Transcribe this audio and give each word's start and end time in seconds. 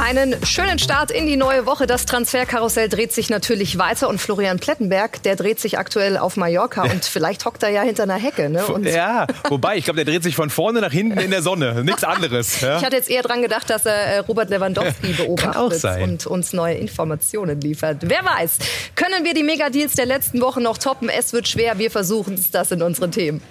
Einen 0.00 0.34
schönen 0.46 0.78
Start 0.78 1.10
in 1.10 1.26
die 1.26 1.36
neue 1.36 1.66
Woche. 1.66 1.86
Das 1.86 2.06
Transferkarussell 2.06 2.88
dreht 2.88 3.12
sich 3.12 3.28
natürlich 3.28 3.76
weiter 3.76 4.08
und 4.08 4.18
Florian 4.18 4.58
Plettenberg, 4.58 5.22
der 5.24 5.36
dreht 5.36 5.60
sich 5.60 5.76
aktuell 5.76 6.16
auf 6.16 6.38
Mallorca 6.38 6.84
und 6.84 7.04
vielleicht 7.04 7.44
hockt 7.44 7.62
er 7.62 7.68
ja 7.68 7.82
hinter 7.82 8.04
einer 8.04 8.14
Hecke. 8.14 8.48
Ne? 8.48 8.64
Und 8.64 8.86
ja, 8.86 9.26
wobei, 9.50 9.76
ich 9.76 9.84
glaube, 9.84 10.02
der 10.02 10.06
dreht 10.06 10.22
sich 10.22 10.34
von 10.34 10.48
vorne 10.48 10.80
nach 10.80 10.90
hinten 10.90 11.18
in 11.20 11.30
der 11.30 11.42
Sonne. 11.42 11.84
Nichts 11.84 12.02
anderes. 12.02 12.60
Ja? 12.70 12.78
Ich 12.78 12.84
hatte 12.84 12.96
jetzt 12.96 13.08
eher 13.08 13.22
dran 13.22 13.42
gedacht, 13.42 13.70
dass 13.70 13.86
er 13.86 13.94
äh, 13.94 14.18
Robert 14.18 14.50
Lewandowski 14.50 15.12
beobachtet 15.12 16.02
und 16.02 16.26
uns 16.26 16.52
neue 16.52 16.74
Informationen 16.74 17.60
liefert. 17.60 17.98
Wer 18.02 18.24
weiß, 18.24 18.58
können 18.96 19.24
wir 19.24 19.34
die 19.34 19.42
Megadeals 19.42 19.94
der 19.94 20.06
letzten 20.06 20.40
Woche 20.40 20.60
noch 20.60 20.76
toppen? 20.78 21.08
Es 21.08 21.32
wird 21.32 21.48
schwer. 21.48 21.78
Wir 21.78 21.90
versuchen 21.90 22.34
es. 22.34 22.50
Das 22.50 22.70
in 22.70 22.82
unseren 22.82 23.12
Themen. 23.12 23.42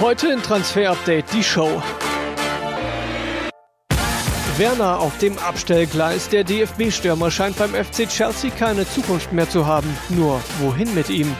Heute 0.00 0.28
in 0.28 0.42
Transfer 0.42 0.90
Update 0.90 1.32
die 1.32 1.42
Show. 1.42 1.82
Werner 4.58 5.00
auf 5.00 5.16
dem 5.18 5.38
Abstellgleis. 5.38 6.28
Der 6.28 6.44
DFB-Stürmer 6.44 7.30
scheint 7.30 7.56
beim 7.56 7.74
FC 7.74 8.08
Chelsea 8.08 8.50
keine 8.50 8.86
Zukunft 8.88 9.32
mehr 9.32 9.48
zu 9.48 9.66
haben. 9.66 9.88
Nur 10.10 10.40
wohin 10.60 10.94
mit 10.94 11.08
ihm? 11.08 11.34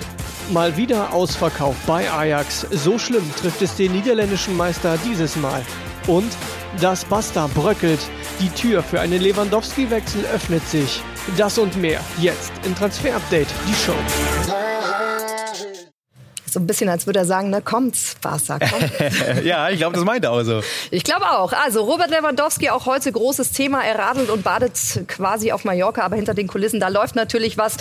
Mal 0.51 0.77
wieder 0.77 1.13
Ausverkauf 1.13 1.77
bei 1.87 2.11
Ajax. 2.11 2.67
So 2.71 2.99
schlimm 2.99 3.25
trifft 3.37 3.61
es 3.63 3.75
den 3.77 3.93
niederländischen 3.93 4.57
Meister 4.57 4.99
dieses 5.05 5.37
Mal. 5.37 5.63
Und 6.07 6.33
das 6.81 7.05
Basta 7.05 7.49
bröckelt. 7.55 8.01
Die 8.41 8.49
Tür 8.49 8.83
für 8.83 9.01
einen 9.01 9.21
Lewandowski-Wechsel 9.21 10.25
öffnet 10.35 10.67
sich. 10.69 11.03
Das 11.37 11.59
und 11.59 11.77
mehr 11.77 12.01
jetzt 12.19 12.53
in 12.65 12.75
Transfer 12.75 13.15
Update, 13.17 13.49
die 13.69 13.75
Show 13.75 13.95
so 16.53 16.61
ein 16.61 16.67
bisschen, 16.67 16.91
als 16.91 17.07
würde 17.07 17.21
er 17.21 17.25
sagen, 17.25 17.49
ne, 17.49 17.63
kommt's, 17.63 18.15
Barca, 18.21 18.59
kommt. 18.59 18.93
ja, 19.45 19.71
ich 19.71 19.79
glaube, 19.79 19.95
das 19.95 20.05
meint 20.05 20.25
er 20.25 20.33
auch 20.33 20.43
so. 20.43 20.61
Ich 20.91 21.03
glaube 21.03 21.31
auch. 21.31 21.53
Also 21.53 21.83
Robert 21.83 22.11
Lewandowski, 22.11 22.69
auch 22.69 22.85
heute 22.85 23.11
großes 23.11 23.53
Thema. 23.53 23.83
Er 23.83 23.99
radelt 23.99 24.29
und 24.29 24.43
badet 24.43 25.05
quasi 25.09 25.53
auf 25.53 25.65
Mallorca, 25.65 26.03
aber 26.03 26.17
hinter 26.17 26.35
den 26.35 26.49
Kulissen, 26.49 26.79
da 26.79 26.89
läuft 26.89 27.17
natürlich 27.17 27.57
was. 27.57 27.77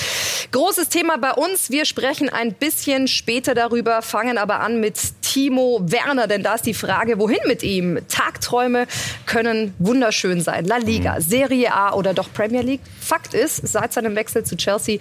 Großes 0.52 0.88
Thema 0.88 1.18
bei 1.18 1.34
uns. 1.34 1.70
Wir 1.70 1.84
sprechen 1.84 2.30
ein 2.30 2.54
bisschen 2.54 3.10
später 3.10 3.56
darüber, 3.56 4.02
fangen 4.02 4.38
aber 4.38 4.62
an 4.62 4.80
mit 4.80 4.98
Timo 5.32 5.80
Werner, 5.82 6.28
denn 6.28 6.44
da 6.44 6.56
ist 6.56 6.66
die 6.66 6.74
Frage, 6.74 7.18
wohin 7.18 7.40
mit 7.48 7.64
ihm? 7.64 8.00
Tagträume 8.10 8.86
können 9.26 9.74
wunderschön 9.80 10.42
sein. 10.42 10.66
La 10.66 10.76
Liga, 10.76 11.16
mhm. 11.16 11.22
Serie 11.22 11.74
A 11.74 11.94
oder 11.94 12.14
doch 12.14 12.34
Premier 12.34 12.64
League. 12.64 12.82
Fakt 13.00 13.34
ist, 13.34 13.66
seit 13.66 13.94
seinem 13.94 14.18
Wechsel 14.18 14.44
zu 14.44 14.58
Chelsea 14.58 15.00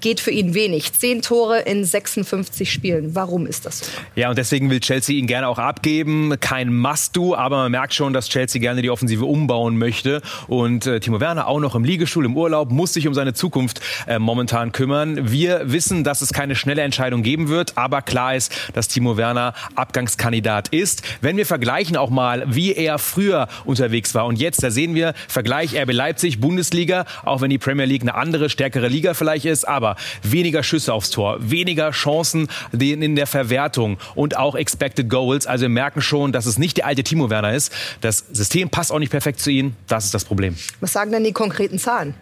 geht 0.00 0.20
für 0.20 0.30
ihn 0.30 0.54
wenig. 0.54 0.92
Zehn 0.92 1.20
Tore 1.20 1.58
in 1.58 1.84
56 1.84 2.70
Spielen. 2.70 3.16
Warum 3.16 3.44
ist 3.44 3.66
das 3.66 3.80
so? 3.80 3.86
Ja, 4.14 4.28
und 4.30 4.38
deswegen 4.38 4.70
will 4.70 4.78
Chelsea 4.78 5.16
ihn 5.16 5.26
gerne 5.26 5.48
auch 5.48 5.58
abgeben. 5.58 6.36
Kein 6.38 6.72
Must-Do, 6.72 7.34
aber 7.34 7.56
man 7.56 7.72
merkt 7.72 7.92
schon, 7.92 8.12
dass 8.12 8.28
Chelsea 8.28 8.60
gerne 8.60 8.82
die 8.82 8.90
Offensive 8.90 9.24
umbauen 9.24 9.78
möchte. 9.78 10.22
Und 10.46 10.86
äh, 10.86 11.00
Timo 11.00 11.18
Werner 11.18 11.48
auch 11.48 11.58
noch 11.58 11.74
im 11.74 11.82
Liegestuhl 11.82 12.24
im 12.24 12.36
Urlaub, 12.36 12.70
muss 12.70 12.92
sich 12.92 13.08
um 13.08 13.14
seine 13.14 13.34
Zukunft 13.34 13.80
äh, 14.06 14.20
momentan 14.20 14.70
kümmern. 14.70 15.32
Wir 15.32 15.72
wissen, 15.72 16.04
dass 16.04 16.20
es 16.20 16.32
keine 16.32 16.54
schnelle 16.54 16.82
Entscheidung 16.82 17.24
geben 17.24 17.48
wird, 17.48 17.76
aber 17.76 18.00
klar 18.00 18.36
ist, 18.36 18.52
dass 18.74 18.86
Timo 18.86 19.16
Werner 19.16 19.54
Abgangskandidat 19.76 20.68
ist. 20.68 21.02
Wenn 21.20 21.36
wir 21.36 21.46
vergleichen 21.46 21.96
auch 21.96 22.10
mal, 22.10 22.44
wie 22.46 22.74
er 22.74 22.98
früher 22.98 23.48
unterwegs 23.64 24.14
war 24.14 24.26
und 24.26 24.38
jetzt, 24.38 24.62
da 24.62 24.70
sehen 24.70 24.94
wir 24.94 25.14
Vergleich 25.28 25.76
RB 25.76 25.92
Leipzig, 25.92 26.40
Bundesliga, 26.40 27.04
auch 27.24 27.40
wenn 27.40 27.50
die 27.50 27.58
Premier 27.58 27.86
League 27.86 28.02
eine 28.02 28.14
andere, 28.14 28.48
stärkere 28.48 28.88
Liga 28.88 29.14
vielleicht 29.14 29.44
ist, 29.44 29.66
aber 29.66 29.96
weniger 30.22 30.62
Schüsse 30.62 30.92
aufs 30.92 31.10
Tor, 31.10 31.38
weniger 31.40 31.90
Chancen, 31.90 32.48
in 32.72 33.16
der 33.16 33.26
Verwertung 33.26 33.98
und 34.14 34.36
auch 34.36 34.54
Expected 34.54 35.08
Goals. 35.08 35.46
Also 35.46 35.62
wir 35.62 35.68
merken 35.68 36.02
schon, 36.02 36.32
dass 36.32 36.46
es 36.46 36.58
nicht 36.58 36.76
der 36.78 36.86
alte 36.86 37.02
Timo 37.02 37.30
Werner 37.30 37.52
ist. 37.52 37.72
Das 38.00 38.24
System 38.32 38.70
passt 38.70 38.92
auch 38.92 38.98
nicht 38.98 39.10
perfekt 39.10 39.40
zu 39.40 39.50
ihm. 39.50 39.74
Das 39.88 40.04
ist 40.04 40.14
das 40.14 40.24
Problem. 40.24 40.56
Was 40.80 40.92
sagen 40.92 41.12
denn 41.12 41.24
die 41.24 41.32
konkreten 41.32 41.78
Zahlen? 41.78 42.14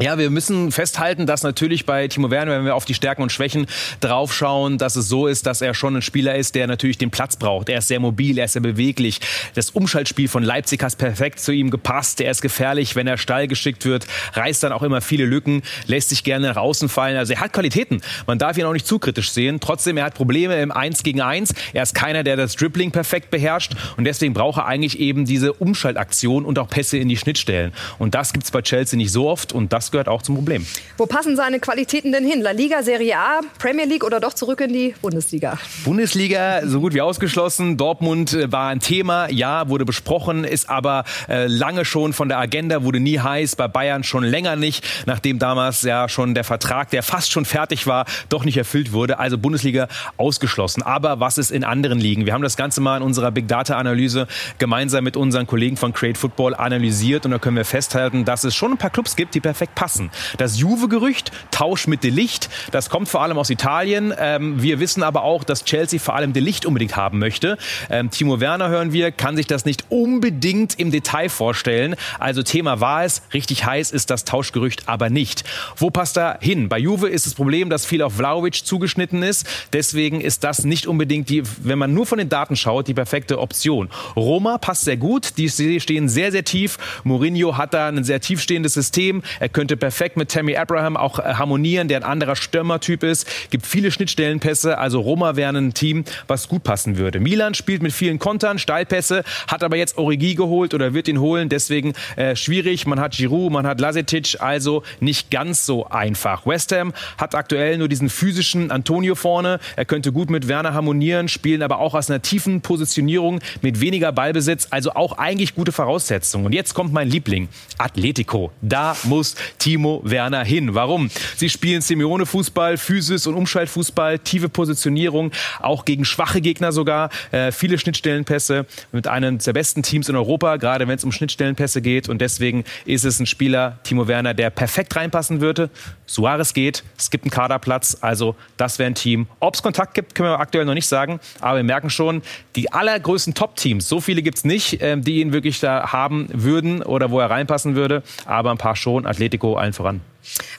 Ja, 0.00 0.18
wir 0.18 0.28
müssen 0.28 0.72
festhalten, 0.72 1.24
dass 1.24 1.44
natürlich 1.44 1.86
bei 1.86 2.08
Timo 2.08 2.28
Werner, 2.28 2.58
wenn 2.58 2.64
wir 2.64 2.74
auf 2.74 2.84
die 2.84 2.94
Stärken 2.94 3.22
und 3.22 3.30
Schwächen 3.30 3.66
draufschauen, 4.00 4.76
dass 4.76 4.96
es 4.96 5.08
so 5.08 5.28
ist, 5.28 5.46
dass 5.46 5.60
er 5.62 5.72
schon 5.72 5.94
ein 5.94 6.02
Spieler 6.02 6.34
ist, 6.34 6.56
der 6.56 6.66
natürlich 6.66 6.98
den 6.98 7.12
Platz 7.12 7.36
braucht. 7.36 7.68
Er 7.68 7.78
ist 7.78 7.86
sehr 7.86 8.00
mobil, 8.00 8.36
er 8.38 8.46
ist 8.46 8.54
sehr 8.54 8.62
beweglich. 8.62 9.20
Das 9.54 9.70
Umschaltspiel 9.70 10.26
von 10.26 10.42
Leipzig 10.42 10.82
hat 10.82 10.98
perfekt 10.98 11.38
zu 11.38 11.52
ihm 11.52 11.70
gepasst. 11.70 12.20
Er 12.20 12.32
ist 12.32 12.42
gefährlich, 12.42 12.96
wenn 12.96 13.06
er 13.06 13.18
Stall 13.18 13.46
geschickt 13.46 13.84
wird, 13.84 14.06
reißt 14.32 14.64
dann 14.64 14.72
auch 14.72 14.82
immer 14.82 15.00
viele 15.00 15.26
Lücken, 15.26 15.62
lässt 15.86 16.08
sich 16.08 16.24
gerne 16.24 16.48
nach 16.48 16.56
außen 16.56 16.88
fallen. 16.88 17.16
Also 17.16 17.34
er 17.34 17.40
hat 17.40 17.52
Qualitäten. 17.52 18.00
Man 18.26 18.38
darf 18.38 18.58
ihn 18.58 18.64
auch 18.64 18.72
nicht 18.72 18.88
zu 18.88 18.98
kritisch 18.98 19.30
sehen. 19.30 19.60
Trotzdem, 19.60 19.96
er 19.96 20.06
hat 20.06 20.14
Probleme 20.14 20.60
im 20.60 20.72
1 20.72 21.04
gegen 21.04 21.20
1. 21.20 21.54
Er 21.72 21.84
ist 21.84 21.94
keiner, 21.94 22.24
der 22.24 22.36
das 22.36 22.56
Dribbling 22.56 22.90
perfekt 22.90 23.30
beherrscht 23.30 23.74
und 23.96 24.04
deswegen 24.04 24.34
braucht 24.34 24.58
er 24.58 24.66
eigentlich 24.66 24.98
eben 24.98 25.24
diese 25.24 25.52
Umschaltaktion 25.52 26.44
und 26.44 26.58
auch 26.58 26.68
Pässe 26.68 26.98
in 26.98 27.08
die 27.08 27.16
Schnittstellen. 27.16 27.72
Und 28.00 28.16
das 28.16 28.32
gibt 28.32 28.44
es 28.44 28.50
bei 28.50 28.60
Chelsea 28.60 28.96
nicht 28.96 29.12
so 29.12 29.28
oft 29.28 29.52
und 29.52 29.72
das 29.72 29.83
das 29.84 29.90
gehört 29.90 30.08
auch 30.08 30.22
zum 30.22 30.34
Problem. 30.34 30.66
Wo 30.96 31.06
passen 31.06 31.36
seine 31.36 31.60
Qualitäten 31.60 32.12
denn 32.12 32.24
hin? 32.24 32.40
La 32.40 32.52
Liga, 32.52 32.82
Serie 32.82 33.18
A, 33.18 33.40
Premier 33.58 33.84
League 33.84 34.04
oder 34.04 34.18
doch 34.18 34.32
zurück 34.32 34.60
in 34.60 34.72
die 34.72 34.94
Bundesliga? 35.02 35.58
Bundesliga 35.84 36.66
so 36.66 36.80
gut 36.80 36.94
wie 36.94 37.02
ausgeschlossen. 37.02 37.76
Dortmund 37.76 38.32
äh, 38.32 38.50
war 38.50 38.68
ein 38.68 38.80
Thema, 38.80 39.30
ja, 39.30 39.68
wurde 39.68 39.84
besprochen, 39.84 40.44
ist 40.44 40.70
aber 40.70 41.04
äh, 41.28 41.46
lange 41.46 41.84
schon 41.84 42.12
von 42.14 42.28
der 42.28 42.38
Agenda, 42.38 42.82
wurde 42.82 42.98
nie 42.98 43.18
heiß, 43.18 43.56
bei 43.56 43.68
Bayern 43.68 44.04
schon 44.04 44.24
länger 44.24 44.56
nicht, 44.56 44.84
nachdem 45.06 45.38
damals 45.38 45.82
ja 45.82 46.08
schon 46.08 46.34
der 46.34 46.44
Vertrag, 46.44 46.90
der 46.90 47.02
fast 47.02 47.30
schon 47.30 47.44
fertig 47.44 47.86
war, 47.86 48.06
doch 48.30 48.44
nicht 48.44 48.56
erfüllt 48.56 48.92
wurde. 48.92 49.18
Also 49.18 49.36
Bundesliga 49.36 49.88
ausgeschlossen. 50.16 50.82
Aber 50.82 51.20
was 51.20 51.36
ist 51.36 51.50
in 51.50 51.64
anderen 51.64 52.00
Ligen? 52.00 52.24
Wir 52.24 52.32
haben 52.32 52.42
das 52.42 52.56
Ganze 52.56 52.80
mal 52.80 52.96
in 52.96 53.02
unserer 53.02 53.30
Big 53.30 53.48
Data 53.48 53.76
Analyse 53.76 54.28
gemeinsam 54.58 55.04
mit 55.04 55.16
unseren 55.16 55.46
Kollegen 55.46 55.76
von 55.76 55.92
Create 55.92 56.16
Football 56.16 56.54
analysiert 56.54 57.26
und 57.26 57.32
da 57.32 57.38
können 57.38 57.56
wir 57.56 57.64
festhalten, 57.66 58.24
dass 58.24 58.44
es 58.44 58.54
schon 58.54 58.72
ein 58.72 58.78
paar 58.78 58.90
Clubs 58.90 59.16
gibt, 59.16 59.34
die 59.34 59.40
perfekt 59.40 59.73
passen. 59.74 60.10
Das 60.38 60.58
Juve-Gerücht, 60.58 61.32
Tausch 61.50 61.86
mit 61.86 62.04
Delicht, 62.04 62.48
das 62.70 62.90
kommt 62.90 63.08
vor 63.08 63.22
allem 63.22 63.38
aus 63.38 63.50
Italien. 63.50 64.14
Ähm, 64.18 64.62
wir 64.62 64.80
wissen 64.80 65.02
aber 65.02 65.22
auch, 65.24 65.44
dass 65.44 65.64
Chelsea 65.64 65.98
vor 66.00 66.14
allem 66.16 66.32
Delicht 66.32 66.66
unbedingt 66.66 66.96
haben 66.96 67.18
möchte. 67.18 67.58
Ähm, 67.90 68.10
Timo 68.10 68.40
Werner 68.40 68.68
hören 68.68 68.92
wir, 68.92 69.12
kann 69.12 69.36
sich 69.36 69.46
das 69.46 69.64
nicht 69.64 69.86
unbedingt 69.88 70.78
im 70.78 70.90
Detail 70.90 71.28
vorstellen. 71.28 71.96
Also 72.18 72.42
Thema 72.42 72.80
war 72.80 73.04
es, 73.04 73.22
richtig 73.32 73.64
heiß 73.64 73.90
ist 73.90 74.10
das 74.10 74.24
Tauschgerücht 74.24 74.84
aber 74.86 75.10
nicht. 75.10 75.44
Wo 75.76 75.90
passt 75.90 76.16
er 76.16 76.38
hin? 76.40 76.68
Bei 76.68 76.78
Juve 76.78 77.08
ist 77.08 77.26
das 77.26 77.34
Problem, 77.34 77.70
dass 77.70 77.86
viel 77.86 78.02
auf 78.02 78.14
Vlaovic 78.14 78.64
zugeschnitten 78.64 79.22
ist. 79.22 79.46
Deswegen 79.72 80.20
ist 80.20 80.44
das 80.44 80.64
nicht 80.64 80.86
unbedingt 80.86 81.28
die, 81.28 81.42
wenn 81.62 81.78
man 81.78 81.94
nur 81.94 82.06
von 82.06 82.18
den 82.18 82.28
Daten 82.28 82.56
schaut, 82.56 82.88
die 82.88 82.94
perfekte 82.94 83.38
Option. 83.38 83.88
Roma 84.16 84.58
passt 84.58 84.84
sehr 84.84 84.96
gut. 84.96 85.36
Die 85.38 85.48
stehen 85.48 86.08
sehr, 86.08 86.32
sehr 86.32 86.44
tief. 86.44 86.78
Mourinho 87.04 87.56
hat 87.56 87.74
da 87.74 87.88
ein 87.88 88.04
sehr 88.04 88.20
tiefstehendes 88.20 88.74
System. 88.74 89.22
Er 89.40 89.48
könnte 89.48 89.63
könnte 89.64 89.78
perfekt 89.78 90.18
mit 90.18 90.30
Tammy 90.30 90.58
Abraham 90.58 90.94
auch 90.94 91.18
äh, 91.18 91.22
harmonieren, 91.22 91.88
der 91.88 91.96
ein 91.96 92.02
anderer 92.02 92.36
Stürmertyp 92.36 93.02
ist. 93.02 93.26
Gibt 93.48 93.64
viele 93.64 93.90
Schnittstellenpässe. 93.90 94.76
Also 94.76 95.00
Roma 95.00 95.36
wäre 95.36 95.56
ein 95.56 95.72
Team, 95.72 96.04
was 96.26 96.48
gut 96.48 96.64
passen 96.64 96.98
würde. 96.98 97.18
Milan 97.18 97.54
spielt 97.54 97.82
mit 97.82 97.94
vielen 97.94 98.18
Kontern, 98.18 98.58
Steilpässe, 98.58 99.24
hat 99.46 99.62
aber 99.62 99.78
jetzt 99.78 99.96
Origi 99.96 100.34
geholt 100.34 100.74
oder 100.74 100.92
wird 100.92 101.08
ihn 101.08 101.18
holen. 101.18 101.48
Deswegen 101.48 101.94
äh, 102.16 102.36
schwierig. 102.36 102.86
Man 102.86 103.00
hat 103.00 103.12
Giroud, 103.12 103.52
man 103.52 103.66
hat 103.66 103.80
Lasetic, 103.80 104.36
also 104.40 104.82
nicht 105.00 105.30
ganz 105.30 105.64
so 105.64 105.86
einfach. 105.86 106.44
West 106.44 106.70
Ham 106.72 106.92
hat 107.16 107.34
aktuell 107.34 107.78
nur 107.78 107.88
diesen 107.88 108.10
physischen 108.10 108.70
Antonio 108.70 109.14
vorne. 109.14 109.60
Er 109.76 109.86
könnte 109.86 110.12
gut 110.12 110.28
mit 110.28 110.46
Werner 110.46 110.74
harmonieren, 110.74 111.28
spielen 111.28 111.62
aber 111.62 111.78
auch 111.78 111.94
aus 111.94 112.10
einer 112.10 112.20
tiefen 112.20 112.60
Positionierung 112.60 113.40
mit 113.62 113.80
weniger 113.80 114.12
Ballbesitz. 114.12 114.68
Also 114.68 114.92
auch 114.92 115.16
eigentlich 115.16 115.54
gute 115.54 115.72
Voraussetzungen. 115.72 116.44
Und 116.44 116.52
jetzt 116.52 116.74
kommt 116.74 116.92
mein 116.92 117.08
Liebling, 117.08 117.48
Atletico. 117.78 118.52
Da 118.60 118.94
muss 119.04 119.36
Timo 119.58 120.00
Werner 120.04 120.44
hin. 120.44 120.74
Warum? 120.74 121.10
Sie 121.36 121.48
spielen 121.48 121.80
Simeone-Fußball, 121.80 122.76
Physis- 122.76 123.26
und 123.26 123.34
Umschaltfußball, 123.34 124.18
tiefe 124.18 124.48
Positionierung, 124.48 125.32
auch 125.60 125.84
gegen 125.84 126.04
schwache 126.04 126.40
Gegner 126.40 126.72
sogar, 126.72 127.10
äh, 127.30 127.52
viele 127.52 127.78
Schnittstellenpässe 127.78 128.66
mit 128.92 129.06
einem 129.06 129.38
der 129.38 129.52
besten 129.52 129.82
Teams 129.82 130.08
in 130.08 130.16
Europa, 130.16 130.56
gerade 130.56 130.86
wenn 130.88 130.96
es 130.96 131.04
um 131.04 131.12
Schnittstellenpässe 131.12 131.82
geht. 131.82 132.08
Und 132.08 132.20
deswegen 132.20 132.64
ist 132.84 133.04
es 133.04 133.20
ein 133.20 133.26
Spieler, 133.26 133.78
Timo 133.84 134.08
Werner, 134.08 134.34
der 134.34 134.50
perfekt 134.50 134.96
reinpassen 134.96 135.40
würde. 135.40 135.70
Suarez 136.06 136.52
geht, 136.52 136.84
es 136.98 137.10
gibt 137.10 137.24
einen 137.24 137.30
Kaderplatz, 137.30 137.98
also 138.00 138.36
das 138.56 138.78
wäre 138.78 138.88
ein 138.90 138.94
Team. 138.94 139.26
Ob 139.40 139.54
es 139.54 139.62
Kontakt 139.62 139.94
gibt, 139.94 140.14
können 140.14 140.28
wir 140.28 140.40
aktuell 140.40 140.64
noch 140.64 140.74
nicht 140.74 140.86
sagen, 140.86 141.20
aber 141.40 141.58
wir 141.58 141.64
merken 141.64 141.90
schon, 141.90 142.22
die 142.56 142.72
allergrößten 142.72 143.34
Top-Teams, 143.34 143.88
so 143.88 144.00
viele 144.00 144.22
gibt 144.22 144.38
es 144.38 144.44
nicht, 144.44 144.82
äh, 144.82 144.96
die 144.98 145.20
ihn 145.20 145.32
wirklich 145.32 145.60
da 145.60 145.92
haben 145.92 146.28
würden 146.32 146.82
oder 146.82 147.10
wo 147.10 147.20
er 147.20 147.30
reinpassen 147.30 147.74
würde, 147.74 148.02
aber 148.26 148.50
ein 148.50 148.58
paar 148.58 148.76
schon. 148.76 149.06
Atletico 149.06 149.43
allen 149.52 149.72
voran. 149.72 150.00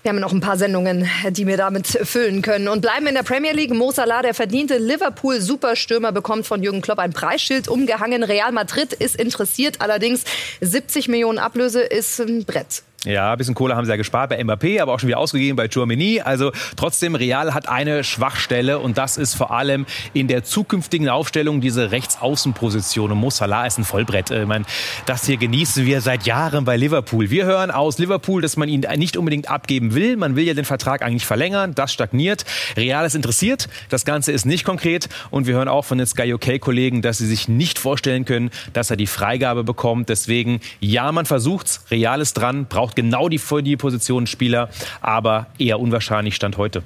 Wir 0.04 0.10
haben 0.10 0.20
noch 0.20 0.32
ein 0.32 0.42
paar 0.42 0.58
Sendungen, 0.58 1.10
die 1.32 1.48
wir 1.48 1.58
damit 1.58 1.88
füllen 1.88 2.42
können. 2.42 2.68
Und 2.68 2.82
bleiben 2.82 3.08
in 3.08 3.16
der 3.16 3.24
Premier 3.24 3.54
League. 3.54 3.74
Mo 3.74 3.92
Salah, 3.92 4.22
der 4.22 4.34
verdiente 4.34 4.78
Liverpool-Superstürmer, 4.78 6.12
bekommt 6.12 6.46
von 6.46 6.62
Jürgen 6.62 6.82
Klopp 6.82 7.00
ein 7.00 7.14
Preisschild 7.14 7.68
umgehangen. 7.68 8.24
Real 8.24 8.52
Madrid 8.52 8.94
ist 8.94 9.16
interessiert. 9.16 9.82
Allerdings 9.82 10.24
70 10.62 11.08
Millionen 11.08 11.40
Ablöse 11.40 11.82
ist 11.82 12.20
ein 12.20 12.46
Brett. 12.46 12.84
Ja, 13.06 13.31
ein 13.31 13.38
bisschen 13.38 13.54
Kohle 13.54 13.75
haben 13.75 13.86
sie 13.86 13.92
ja 13.92 13.98
gespart 13.98 14.30
bei 14.31 14.42
Mbappé, 14.42 14.81
aber 14.81 14.94
auch 14.94 15.00
schon 15.00 15.07
wieder 15.07 15.19
ausgegeben 15.19 15.56
bei 15.56 15.68
Chouameni. 15.68 16.22
Also 16.22 16.52
trotzdem, 16.75 17.16
Real 17.16 17.54
hat 17.54 17.69
eine 17.69 18.04
Schwachstelle 18.04 18.80
und 18.80 18.98
das 18.98 19.18
ist 19.18 19.36
vor 19.36 19.52
allem 19.52 19.86
in 20.13 20.28
der 20.28 20.44
zukünftigen 20.44 21.07
Aufstellung 21.10 21.62
diese 21.62 21.92
Rechtsaußenposition. 21.92 23.12
Und 23.12 23.19
Mo 23.19 23.30
Salah 23.30 23.68
ist 23.68 23.78
ein 23.78 23.84
Vollbrett. 23.84 24.31
Ich 24.31 24.46
meine, 24.48 24.66
das 25.06 25.25
hier 25.25 25.38
genießen 25.38 25.86
wir 25.86 26.02
seit 26.02 26.25
Jahren 26.25 26.66
bei 26.66 26.78
Liverpool. 26.78 27.30
Wir 27.30 27.46
hören 27.46 27.69
aus 27.69 28.00
Liverpool, 28.00 28.42
dass 28.42 28.57
man 28.57 28.69
ihn 28.69 28.86
nicht 28.98 29.18
unbedingt 29.18 29.50
abgeben 29.50 29.94
will. 29.94 30.18
Man 30.18 30.36
will 30.36 30.46
ja 30.46 30.56
den 30.56 30.66
Vertrag 30.66 31.04
eigentlich 31.04 31.25
verlängern. 31.25 31.75
Das 31.75 31.94
stagniert. 31.94 32.46
Real 32.75 33.06
ist 33.06 33.16
interessiert. 33.16 33.69
Das 33.90 34.06
Ganze 34.06 34.31
ist 34.31 34.46
nicht 34.46 34.66
konkret. 34.66 35.10
Und 35.30 35.46
wir 35.46 35.54
hören 35.54 35.68
auch 35.68 35.86
von 35.86 36.00
den 36.00 36.08
Sky 36.08 36.34
UK-Kollegen, 36.34 37.04
dass 37.04 37.19
sie 37.19 37.28
sich 37.28 37.48
nicht 37.48 37.78
vorstellen 37.78 38.25
können, 38.25 38.50
dass 38.74 38.90
er 38.90 38.98
die 38.98 39.08
Freigabe 39.08 39.63
bekommt. 39.63 40.10
Deswegen, 40.10 40.60
ja, 40.80 41.12
man 41.12 41.28
versucht's. 41.28 41.86
Real 41.92 42.19
ist 42.19 42.34
dran, 42.34 42.66
braucht 42.66 42.94
genau 42.95 43.30
die, 43.30 43.39
die 43.63 43.77
Position 43.77 44.27
Spieler, 44.27 44.69
aber 45.01 45.47
eher 45.57 45.80
unwahrscheinlich 45.80 46.36
Stand 46.36 46.57
heute. 46.57 46.83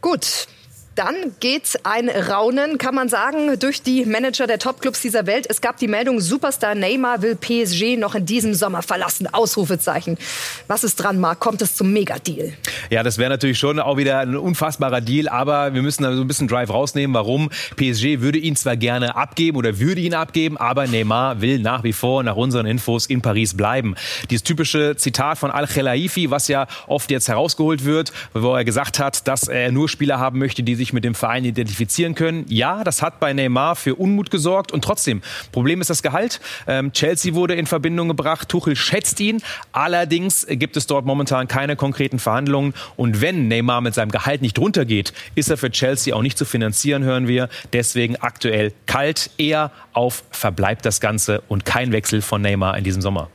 Gut, 0.00 0.46
dann 0.96 1.14
geht 1.40 1.78
ein 1.84 2.08
Raunen, 2.08 2.78
kann 2.78 2.94
man 2.94 3.08
sagen, 3.08 3.58
durch 3.58 3.82
die 3.82 4.06
Manager 4.06 4.46
der 4.46 4.58
Topclubs 4.58 5.02
dieser 5.02 5.26
Welt. 5.26 5.46
Es 5.48 5.60
gab 5.60 5.76
die 5.76 5.88
Meldung, 5.88 6.20
Superstar 6.20 6.74
Neymar 6.74 7.20
will 7.22 7.36
PSG 7.36 7.98
noch 7.98 8.14
in 8.14 8.24
diesem 8.24 8.54
Sommer 8.54 8.80
verlassen. 8.82 9.28
Ausrufezeichen. 9.30 10.16
Was 10.68 10.84
ist 10.84 10.96
dran, 10.96 11.20
Marc? 11.20 11.38
Kommt 11.38 11.60
es 11.60 11.76
zum 11.76 11.92
Megadeal? 11.92 12.54
Ja, 12.90 13.02
das 13.02 13.18
wäre 13.18 13.28
natürlich 13.28 13.58
schon 13.58 13.78
auch 13.78 13.98
wieder 13.98 14.20
ein 14.20 14.36
unfassbarer 14.36 15.02
Deal, 15.02 15.28
aber 15.28 15.74
wir 15.74 15.82
müssen 15.82 16.02
da 16.02 16.16
so 16.16 16.22
ein 16.22 16.28
bisschen 16.28 16.48
Drive 16.48 16.70
rausnehmen. 16.70 17.14
Warum? 17.14 17.50
PSG 17.76 18.20
würde 18.20 18.38
ihn 18.38 18.56
zwar 18.56 18.76
gerne 18.76 19.16
abgeben 19.16 19.58
oder 19.58 19.78
würde 19.78 20.00
ihn 20.00 20.14
abgeben, 20.14 20.56
aber 20.56 20.86
Neymar 20.86 21.42
will 21.42 21.58
nach 21.58 21.84
wie 21.84 21.92
vor, 21.92 22.22
nach 22.22 22.36
unseren 22.36 22.64
Infos, 22.64 23.04
in 23.06 23.20
Paris 23.20 23.54
bleiben. 23.54 23.96
Dieses 24.30 24.44
typische 24.44 24.96
Zitat 24.96 25.36
von 25.36 25.50
Al-Khelaifi, 25.50 26.30
was 26.30 26.48
ja 26.48 26.66
oft 26.86 27.10
jetzt 27.10 27.28
herausgeholt 27.28 27.84
wird, 27.84 28.12
wo 28.32 28.54
er 28.54 28.64
gesagt 28.64 28.98
hat, 28.98 29.28
dass 29.28 29.46
er 29.46 29.70
nur 29.72 29.90
Spieler 29.90 30.18
haben 30.18 30.38
möchte, 30.38 30.62
die 30.62 30.74
sich 30.74 30.85
sich 30.86 30.92
mit 30.92 31.04
dem 31.04 31.14
Verein 31.14 31.44
identifizieren 31.44 32.14
können. 32.14 32.46
Ja, 32.48 32.84
das 32.84 33.02
hat 33.02 33.18
bei 33.18 33.32
Neymar 33.32 33.76
für 33.76 33.96
Unmut 33.96 34.30
gesorgt 34.30 34.72
und 34.72 34.82
trotzdem, 34.82 35.20
Problem 35.50 35.80
ist 35.80 35.90
das 35.90 36.02
Gehalt. 36.02 36.40
Ähm, 36.66 36.92
Chelsea 36.92 37.34
wurde 37.34 37.54
in 37.54 37.66
Verbindung 37.66 38.08
gebracht, 38.08 38.48
Tuchel 38.48 38.76
schätzt 38.76 39.18
ihn, 39.20 39.42
allerdings 39.72 40.46
gibt 40.48 40.76
es 40.76 40.86
dort 40.86 41.04
momentan 41.04 41.48
keine 41.48 41.74
konkreten 41.76 42.18
Verhandlungen 42.18 42.72
und 42.96 43.20
wenn 43.20 43.48
Neymar 43.48 43.80
mit 43.80 43.94
seinem 43.94 44.12
Gehalt 44.12 44.42
nicht 44.42 44.58
runtergeht, 44.58 45.12
ist 45.34 45.50
er 45.50 45.56
für 45.56 45.70
Chelsea 45.70 46.14
auch 46.14 46.22
nicht 46.22 46.38
zu 46.38 46.44
finanzieren, 46.44 47.02
hören 47.02 47.26
wir. 47.26 47.48
Deswegen 47.72 48.16
aktuell 48.16 48.72
kalt, 48.86 49.30
eher 49.38 49.72
auf 49.92 50.22
verbleibt 50.30 50.86
das 50.86 51.00
Ganze 51.00 51.42
und 51.48 51.64
kein 51.64 51.90
Wechsel 51.90 52.22
von 52.22 52.42
Neymar 52.42 52.78
in 52.78 52.84
diesem 52.84 53.02
Sommer. 53.02 53.28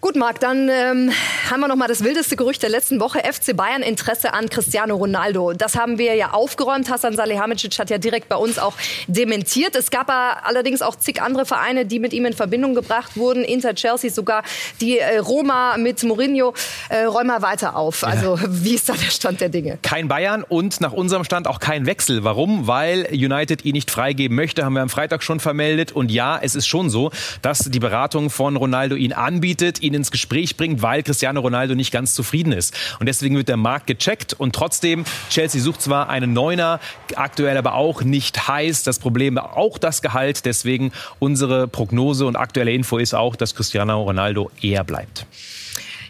Gut, 0.00 0.16
Marc, 0.16 0.40
dann 0.40 0.70
ähm, 0.70 1.12
haben 1.50 1.60
wir 1.60 1.68
noch 1.68 1.76
mal 1.76 1.86
das 1.86 2.02
wildeste 2.02 2.34
Gerücht 2.34 2.62
der 2.62 2.70
letzten 2.70 3.00
Woche. 3.00 3.18
FC 3.18 3.54
Bayern 3.54 3.82
Interesse 3.82 4.32
an 4.32 4.48
Cristiano 4.48 4.96
Ronaldo. 4.96 5.52
Das 5.52 5.76
haben 5.76 5.98
wir 5.98 6.14
ja 6.14 6.30
aufgeräumt. 6.30 6.90
Hassan 6.90 7.16
Salihamidzic 7.16 7.78
hat 7.78 7.90
ja 7.90 7.98
direkt 7.98 8.30
bei 8.30 8.36
uns 8.36 8.58
auch 8.58 8.72
dementiert. 9.08 9.76
Es 9.76 9.90
gab 9.90 10.08
allerdings 10.08 10.80
auch 10.80 10.96
zig 10.96 11.20
andere 11.20 11.44
Vereine, 11.44 11.84
die 11.84 11.98
mit 11.98 12.14
ihm 12.14 12.24
in 12.24 12.32
Verbindung 12.32 12.74
gebracht 12.74 13.18
wurden. 13.18 13.44
Inter, 13.44 13.74
Chelsea, 13.74 14.10
sogar 14.10 14.42
die 14.80 14.98
äh, 14.98 15.18
Roma 15.18 15.76
mit 15.76 16.02
Mourinho. 16.02 16.54
Äh, 16.88 17.04
räum 17.04 17.26
mal 17.26 17.42
weiter 17.42 17.76
auf. 17.76 18.02
Also 18.02 18.36
ja. 18.36 18.42
wie 18.48 18.76
ist 18.76 18.88
da 18.88 18.94
der 18.94 19.10
Stand 19.10 19.42
der 19.42 19.50
Dinge? 19.50 19.78
Kein 19.82 20.08
Bayern 20.08 20.44
und 20.48 20.80
nach 20.80 20.92
unserem 20.92 21.24
Stand 21.24 21.46
auch 21.46 21.60
kein 21.60 21.84
Wechsel. 21.84 22.24
Warum? 22.24 22.66
Weil 22.66 23.06
United 23.12 23.66
ihn 23.66 23.74
nicht 23.74 23.90
freigeben 23.90 24.34
möchte, 24.34 24.64
haben 24.64 24.72
wir 24.72 24.82
am 24.82 24.88
Freitag 24.88 25.22
schon 25.22 25.40
vermeldet. 25.40 25.92
Und 25.92 26.10
ja, 26.10 26.38
es 26.40 26.54
ist 26.54 26.66
schon 26.66 26.88
so, 26.88 27.10
dass 27.42 27.58
die 27.64 27.80
Beratung 27.80 28.30
von 28.30 28.56
Ronaldo 28.56 28.96
ihn 28.96 29.12
anbietet, 29.12 29.82
ihn 29.82 29.89
ins 29.94 30.10
Gespräch 30.10 30.56
bringt, 30.56 30.82
weil 30.82 31.02
Cristiano 31.02 31.40
Ronaldo 31.40 31.74
nicht 31.74 31.92
ganz 31.92 32.14
zufrieden 32.14 32.52
ist. 32.52 32.74
Und 32.98 33.06
deswegen 33.06 33.36
wird 33.36 33.48
der 33.48 33.56
Markt 33.56 33.86
gecheckt 33.86 34.34
und 34.34 34.54
trotzdem, 34.54 35.04
Chelsea 35.28 35.60
sucht 35.60 35.82
zwar 35.82 36.08
einen 36.08 36.32
Neuner, 36.32 36.80
aktuell 37.16 37.56
aber 37.56 37.74
auch 37.74 38.02
nicht 38.02 38.48
heiß. 38.48 38.82
Das 38.82 38.98
Problem 38.98 39.38
auch 39.38 39.78
das 39.78 40.02
Gehalt. 40.02 40.44
Deswegen 40.44 40.92
unsere 41.18 41.68
Prognose 41.68 42.26
und 42.26 42.36
aktuelle 42.36 42.72
Info 42.72 42.98
ist 42.98 43.14
auch, 43.14 43.36
dass 43.36 43.54
Cristiano 43.54 44.02
Ronaldo 44.02 44.50
eher 44.60 44.84
bleibt. 44.84 45.26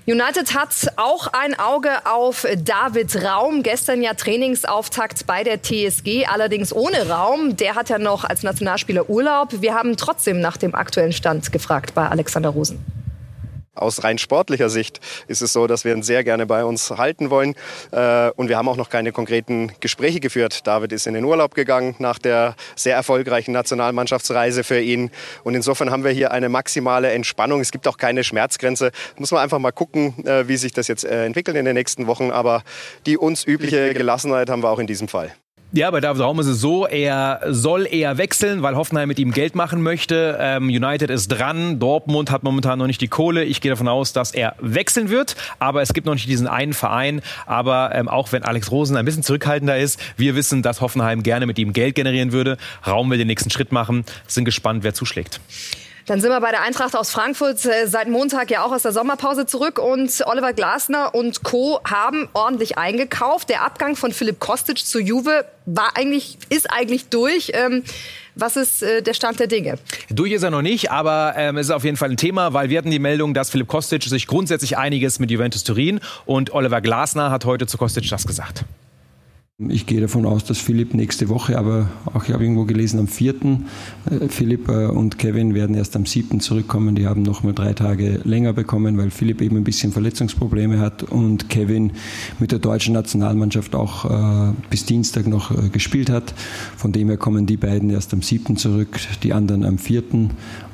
United 0.07 0.55
hat 0.55 0.93
auch 0.97 1.29
ein 1.29 1.57
Auge 1.59 1.91
auf 2.05 2.47
David 2.57 3.23
Raum. 3.23 3.63
Gestern 3.63 4.03
ja 4.03 4.15
Trainingsauftakt 4.15 5.27
bei 5.27 5.45
der 5.45 5.63
TSG, 5.63 6.27
allerdings 6.27 6.73
ohne 6.73 7.09
Raum. 7.09 7.57
Der 7.57 7.77
hat 7.77 7.91
ja 7.91 7.99
noch 7.99 8.25
als 8.25 8.43
Nationalspieler 8.43 9.09
Urlaub. 9.09 9.61
Wir 9.61 9.75
haben 9.75 9.97
trotzdem 9.97 10.41
nach 10.41 10.57
dem 10.57 10.75
aktuellen 10.75 11.13
Stand 11.13 11.53
gefragt 11.53 11.95
bei 11.95 12.09
Alexander 12.09 12.49
Rosen. 12.49 12.85
Aus 13.81 14.05
rein 14.05 14.19
sportlicher 14.19 14.69
Sicht 14.69 15.01
ist 15.27 15.43
es 15.43 15.53
so, 15.53 15.67
dass 15.67 15.85
wir 15.85 15.95
ihn 15.95 16.03
sehr 16.03 16.25
gerne 16.25 16.47
bei 16.47 16.65
uns 16.65 16.91
halten 16.91 17.31
wollen. 17.31 17.55
Äh, 17.93 18.31
und 18.37 18.49
wir 18.49 18.57
haben 18.57 18.69
auch 18.69 18.77
noch 18.77 18.91
keine 18.91 19.13
konkreten 19.13 19.73
Gespräche 19.81 20.21
geführt. 20.21 20.67
David 20.67 20.93
ist 20.93 21.07
in 21.07 21.15
den 21.15 21.25
Urlaub 21.25 21.55
gegangen 21.55 21.95
nach 21.99 22.19
der 22.19 22.55
sehr 22.77 22.95
erfolgreichen 22.95 23.53
Nationalmannschaftsreise 23.53 24.65
für 24.65 24.81
ihn. 24.81 25.11
Und 25.45 25.55
insofern 25.55 25.91
haben 25.91 26.05
wir 26.05 26.11
hier 26.11 26.31
eine 26.31 26.49
maximale 26.49 27.11
Entspannung. 27.11 27.61
Es 27.61 27.71
gibt 27.71 27.89
auch 27.89 27.97
keine 27.97 28.25
Schmerzgrenze. 28.25 28.91
Muss 29.17 29.31
man 29.31 29.43
einfach 29.43 29.59
mal 29.59 29.73
gucken, 29.73 30.27
äh, 30.27 30.47
wie 30.49 30.57
sich 30.57 30.73
das 30.73 30.89
jetzt 30.89 31.05
äh, 31.05 31.25
entwickelt 31.25 31.57
in 31.57 31.65
den 31.65 31.75
nächsten 31.75 32.07
Wochen. 32.07 32.31
Aber 32.31 32.63
die 33.07 33.17
uns 33.17 33.45
übliche 33.45 33.95
Gelassenheit 33.95 34.51
haben 34.51 34.63
wir 34.63 34.71
auch 34.71 34.79
in 34.79 34.87
diesem 34.87 35.09
Fall. 35.09 35.33
Ja, 35.73 35.89
bei 35.93 36.01
David 36.01 36.21
Raum 36.21 36.41
ist 36.41 36.49
es 36.49 36.61
so, 36.61 36.85
er 36.85 37.43
soll 37.47 37.87
eher 37.89 38.19
wechseln, 38.19 38.61
weil 38.61 38.75
Hoffenheim 38.75 39.07
mit 39.07 39.21
ihm 39.21 39.31
Geld 39.31 39.55
machen 39.55 39.83
möchte. 39.83 40.37
Ähm, 40.41 40.65
United 40.65 41.11
ist 41.11 41.29
dran, 41.29 41.79
Dortmund 41.79 42.33
hat 42.33 42.43
momentan 42.43 42.81
noch 42.81 42.89
nicht 42.89 43.01
die 43.01 43.07
Kohle. 43.07 43.45
Ich 43.45 43.61
gehe 43.61 43.71
davon 43.71 43.87
aus, 43.87 44.13
dass 44.13 44.33
er 44.33 44.57
wechseln 44.59 45.11
wird, 45.11 45.37
aber 45.61 45.81
es 45.81 45.93
gibt 45.93 46.09
noch 46.09 46.15
nicht 46.15 46.29
diesen 46.29 46.49
einen 46.49 46.73
Verein. 46.73 47.23
Aber 47.47 47.95
ähm, 47.95 48.09
auch 48.09 48.33
wenn 48.33 48.43
Alex 48.43 48.73
Rosen 48.73 48.97
ein 48.97 49.05
bisschen 49.05 49.23
zurückhaltender 49.23 49.79
ist, 49.79 50.01
wir 50.17 50.35
wissen, 50.35 50.63
dass 50.63 50.81
Hoffenheim 50.81 51.23
gerne 51.23 51.47
mit 51.47 51.57
ihm 51.57 51.73
Geld 51.73 51.95
generieren 51.95 52.33
würde. 52.33 52.57
Raum 52.85 53.09
will 53.09 53.19
den 53.19 53.29
nächsten 53.29 53.51
Schritt 53.51 53.71
machen, 53.71 54.05
sind 54.27 54.47
gespannt, 54.47 54.83
wer 54.83 54.93
zuschlägt. 54.93 55.41
Dann 56.11 56.21
sind 56.21 56.31
wir 56.33 56.41
bei 56.41 56.51
der 56.51 56.63
Eintracht 56.63 56.97
aus 56.97 57.13
Frankfurt 57.13 57.65
äh, 57.65 57.87
seit 57.87 58.09
Montag 58.09 58.51
ja 58.51 58.65
auch 58.65 58.73
aus 58.73 58.83
der 58.83 58.91
Sommerpause 58.91 59.47
zurück 59.47 59.79
und 59.79 60.11
Oliver 60.27 60.53
Glasner 60.53 61.15
und 61.15 61.45
Co. 61.45 61.79
haben 61.85 62.29
ordentlich 62.33 62.77
eingekauft. 62.77 63.49
Der 63.49 63.65
Abgang 63.65 63.95
von 63.95 64.11
Philipp 64.11 64.41
Kostic 64.41 64.79
zu 64.79 64.99
Juve 64.99 65.45
war 65.67 65.97
eigentlich, 65.97 66.37
ist 66.49 66.69
eigentlich 66.69 67.11
durch. 67.11 67.53
Ähm, 67.55 67.85
was 68.35 68.57
ist 68.57 68.83
äh, 68.83 69.03
der 69.03 69.15
Stand 69.15 69.39
der 69.39 69.47
Dinge? 69.47 69.79
Durch 70.09 70.33
ist 70.33 70.43
er 70.43 70.51
noch 70.51 70.63
nicht, 70.63 70.91
aber 70.91 71.35
ähm, 71.37 71.57
es 71.59 71.69
ist 71.69 71.73
auf 71.73 71.85
jeden 71.85 71.97
Fall 71.97 72.11
ein 72.11 72.17
Thema, 72.17 72.55
weil 72.55 72.71
wir 72.71 72.79
hatten 72.79 72.91
die 72.91 72.99
Meldung, 72.99 73.33
dass 73.33 73.51
Philipp 73.51 73.69
Kostic 73.69 74.03
sich 74.03 74.27
grundsätzlich 74.27 74.77
einiges 74.77 75.21
mit 75.21 75.31
Juventus 75.31 75.63
Turin 75.63 76.01
und 76.27 76.53
Oliver 76.53 76.81
Glasner 76.81 77.31
hat 77.31 77.45
heute 77.45 77.69
zu 77.69 77.79
Kostic 77.79 78.09
das 78.09 78.27
gesagt. 78.27 78.65
Ich 79.69 79.85
gehe 79.85 80.01
davon 80.01 80.25
aus, 80.25 80.45
dass 80.45 80.57
Philipp 80.57 80.95
nächste 80.95 81.29
Woche, 81.29 81.59
aber 81.59 81.91
auch 82.15 82.25
ich 82.25 82.33
habe 82.33 82.45
irgendwo 82.45 82.65
gelesen 82.65 82.99
am 82.99 83.09
4. 83.09 83.35
Äh, 83.35 84.29
Philipp 84.29 84.69
äh, 84.69 84.87
und 84.87 85.19
Kevin 85.19 85.53
werden 85.53 85.77
erst 85.77 85.95
am 85.97 86.07
7. 86.07 86.41
zurückkommen. 86.41 86.95
Die 86.95 87.07
haben 87.07 87.21
noch 87.21 87.43
mal 87.43 87.53
drei 87.53 87.75
Tage 87.75 88.21
länger 88.25 88.55
bekommen, 88.55 88.97
weil 88.97 89.11
Philipp 89.11 89.43
eben 89.43 89.59
ein 89.59 89.65
bisschen 89.65 89.93
Verletzungsprobleme 89.93 90.79
hat 90.79 91.03
und 91.03 91.51
Kevin 91.51 91.93
mit 92.39 92.53
der 92.53 92.59
deutschen 92.59 92.95
Nationalmannschaft 92.95 93.75
auch 93.75 94.07
äh, 94.07 94.55
bis 94.71 94.87
Dienstag 94.87 95.27
noch 95.27 95.53
gespielt 95.73 96.09
hat. 96.09 96.33
Von 96.79 96.93
dem 96.93 97.09
her 97.09 97.19
kommen 97.19 97.45
die 97.45 97.59
beiden 97.59 97.91
erst 97.91 98.15
am 98.15 98.23
7. 98.23 98.57
zurück, 98.57 98.99
die 99.23 99.35
anderen 99.35 99.67
am 99.67 99.77
4. 99.77 100.05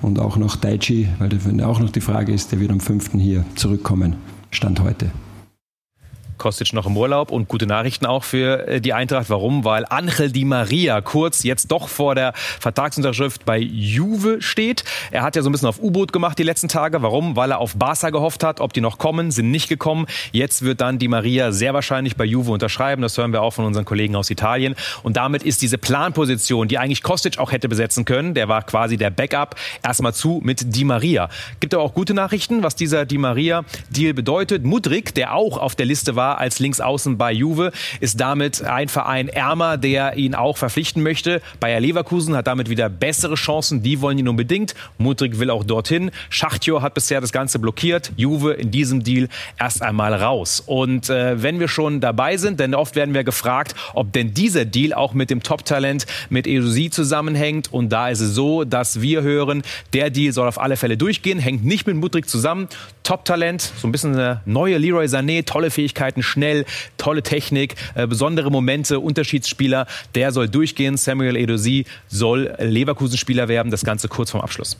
und 0.00 0.20
auch 0.20 0.36
noch 0.36 0.54
Daichi, 0.54 1.08
weil 1.18 1.30
da 1.30 1.66
auch 1.66 1.80
noch 1.80 1.90
die 1.90 2.00
Frage 2.00 2.32
ist, 2.32 2.52
der 2.52 2.60
wird 2.60 2.70
am 2.70 2.78
5. 2.78 3.14
hier 3.14 3.44
zurückkommen. 3.56 4.14
Stand 4.52 4.80
heute. 4.80 5.10
Kostic 6.38 6.72
noch 6.72 6.86
im 6.86 6.96
Urlaub 6.96 7.30
und 7.30 7.48
gute 7.48 7.66
Nachrichten 7.66 8.06
auch 8.06 8.24
für 8.24 8.66
äh, 8.66 8.80
die 8.80 8.92
Eintracht. 8.92 9.30
Warum? 9.30 9.64
Weil 9.64 9.84
Angel 9.88 10.30
Di 10.30 10.44
Maria 10.44 11.00
kurz 11.00 11.42
jetzt 11.42 11.70
doch 11.70 11.88
vor 11.88 12.14
der 12.14 12.32
Vertragsunterschrift 12.34 13.44
bei 13.44 13.58
Juve 13.58 14.42
steht. 14.42 14.84
Er 15.10 15.22
hat 15.22 15.36
ja 15.36 15.42
so 15.42 15.48
ein 15.48 15.52
bisschen 15.52 15.68
auf 15.68 15.80
U-Boot 15.80 16.12
gemacht 16.12 16.38
die 16.38 16.42
letzten 16.42 16.68
Tage. 16.68 17.02
Warum? 17.02 17.36
Weil 17.36 17.52
er 17.52 17.58
auf 17.58 17.76
Barca 17.76 18.10
gehofft 18.10 18.44
hat, 18.44 18.60
ob 18.60 18.72
die 18.72 18.80
noch 18.80 18.98
kommen, 18.98 19.30
sind 19.30 19.50
nicht 19.50 19.68
gekommen. 19.68 20.06
Jetzt 20.32 20.62
wird 20.62 20.80
dann 20.80 20.98
Di 20.98 21.08
Maria 21.08 21.52
sehr 21.52 21.74
wahrscheinlich 21.74 22.16
bei 22.16 22.24
Juve 22.24 22.50
unterschreiben. 22.52 23.02
Das 23.02 23.16
hören 23.16 23.32
wir 23.32 23.42
auch 23.42 23.52
von 23.52 23.64
unseren 23.64 23.84
Kollegen 23.84 24.16
aus 24.16 24.30
Italien. 24.30 24.74
Und 25.02 25.16
damit 25.16 25.42
ist 25.42 25.62
diese 25.62 25.78
Planposition, 25.78 26.68
die 26.68 26.78
eigentlich 26.78 27.02
Kostic 27.02 27.38
auch 27.38 27.52
hätte 27.52 27.68
besetzen 27.68 28.04
können, 28.04 28.34
der 28.34 28.48
war 28.48 28.62
quasi 28.62 28.96
der 28.96 29.10
Backup, 29.10 29.56
erstmal 29.82 30.14
zu 30.14 30.40
mit 30.44 30.74
Di 30.74 30.84
Maria. 30.84 31.28
Gibt 31.60 31.74
aber 31.74 31.82
auch 31.82 31.94
gute 31.94 32.14
Nachrichten, 32.14 32.62
was 32.62 32.74
dieser 32.76 33.06
Di 33.06 33.18
Maria 33.18 33.64
Deal 33.90 34.14
bedeutet. 34.14 34.64
Mudrik, 34.64 35.14
der 35.14 35.34
auch 35.34 35.58
auf 35.58 35.74
der 35.74 35.86
Liste 35.86 36.16
war, 36.16 36.25
war 36.26 36.38
als 36.38 36.58
Linksaußen 36.58 37.16
bei 37.18 37.30
Juve, 37.30 37.70
ist 38.00 38.20
damit 38.20 38.64
ein 38.64 38.88
Verein 38.88 39.28
ärmer, 39.28 39.76
der 39.76 40.16
ihn 40.16 40.34
auch 40.34 40.56
verpflichten 40.56 41.00
möchte. 41.00 41.40
Bayer 41.60 41.78
Leverkusen 41.78 42.34
hat 42.34 42.48
damit 42.48 42.68
wieder 42.68 42.88
bessere 42.88 43.36
Chancen, 43.36 43.80
die 43.82 44.00
wollen 44.00 44.18
ihn 44.18 44.26
unbedingt. 44.26 44.74
Mudrik 44.98 45.38
will 45.38 45.50
auch 45.50 45.62
dorthin. 45.62 46.10
Schachtjo 46.28 46.82
hat 46.82 46.94
bisher 46.94 47.20
das 47.20 47.30
Ganze 47.30 47.60
blockiert. 47.60 48.10
Juve 48.16 48.54
in 48.54 48.72
diesem 48.72 49.04
Deal 49.04 49.28
erst 49.56 49.82
einmal 49.82 50.14
raus. 50.14 50.64
Und 50.66 51.10
äh, 51.10 51.40
wenn 51.40 51.60
wir 51.60 51.68
schon 51.68 52.00
dabei 52.00 52.36
sind, 52.36 52.58
denn 52.58 52.74
oft 52.74 52.96
werden 52.96 53.14
wir 53.14 53.22
gefragt, 53.22 53.76
ob 53.94 54.12
denn 54.12 54.34
dieser 54.34 54.64
Deal 54.64 54.94
auch 54.94 55.14
mit 55.14 55.30
dem 55.30 55.44
Top-Talent 55.44 56.06
mit 56.28 56.48
Edosi 56.48 56.90
zusammenhängt. 56.90 57.72
Und 57.72 57.90
da 57.90 58.08
ist 58.08 58.20
es 58.20 58.34
so, 58.34 58.64
dass 58.64 59.00
wir 59.00 59.22
hören, 59.22 59.62
der 59.92 60.10
Deal 60.10 60.32
soll 60.32 60.48
auf 60.48 60.58
alle 60.60 60.76
Fälle 60.76 60.96
durchgehen, 60.96 61.38
hängt 61.38 61.64
nicht 61.64 61.86
mit 61.86 61.94
Mudrik 61.94 62.28
zusammen. 62.28 62.66
Top-Talent, 63.04 63.62
so 63.62 63.86
ein 63.86 63.92
bisschen 63.92 64.14
eine 64.14 64.40
neue 64.44 64.76
Leroy 64.78 65.06
Sané, 65.06 65.44
tolle 65.44 65.70
Fähigkeiten, 66.16 66.22
schnell, 66.22 66.64
tolle 66.96 67.22
Technik, 67.22 67.74
äh, 67.94 68.06
besondere 68.06 68.50
Momente, 68.50 69.00
Unterschiedsspieler. 69.00 69.86
Der 70.14 70.32
soll 70.32 70.48
durchgehen. 70.48 70.96
Samuel 70.96 71.36
Edosi 71.36 71.84
soll 72.08 72.54
Leverkusen-Spieler 72.58 73.48
werden. 73.48 73.70
Das 73.70 73.84
Ganze 73.84 74.08
kurz 74.08 74.30
vorm 74.30 74.42
Abschluss. 74.42 74.76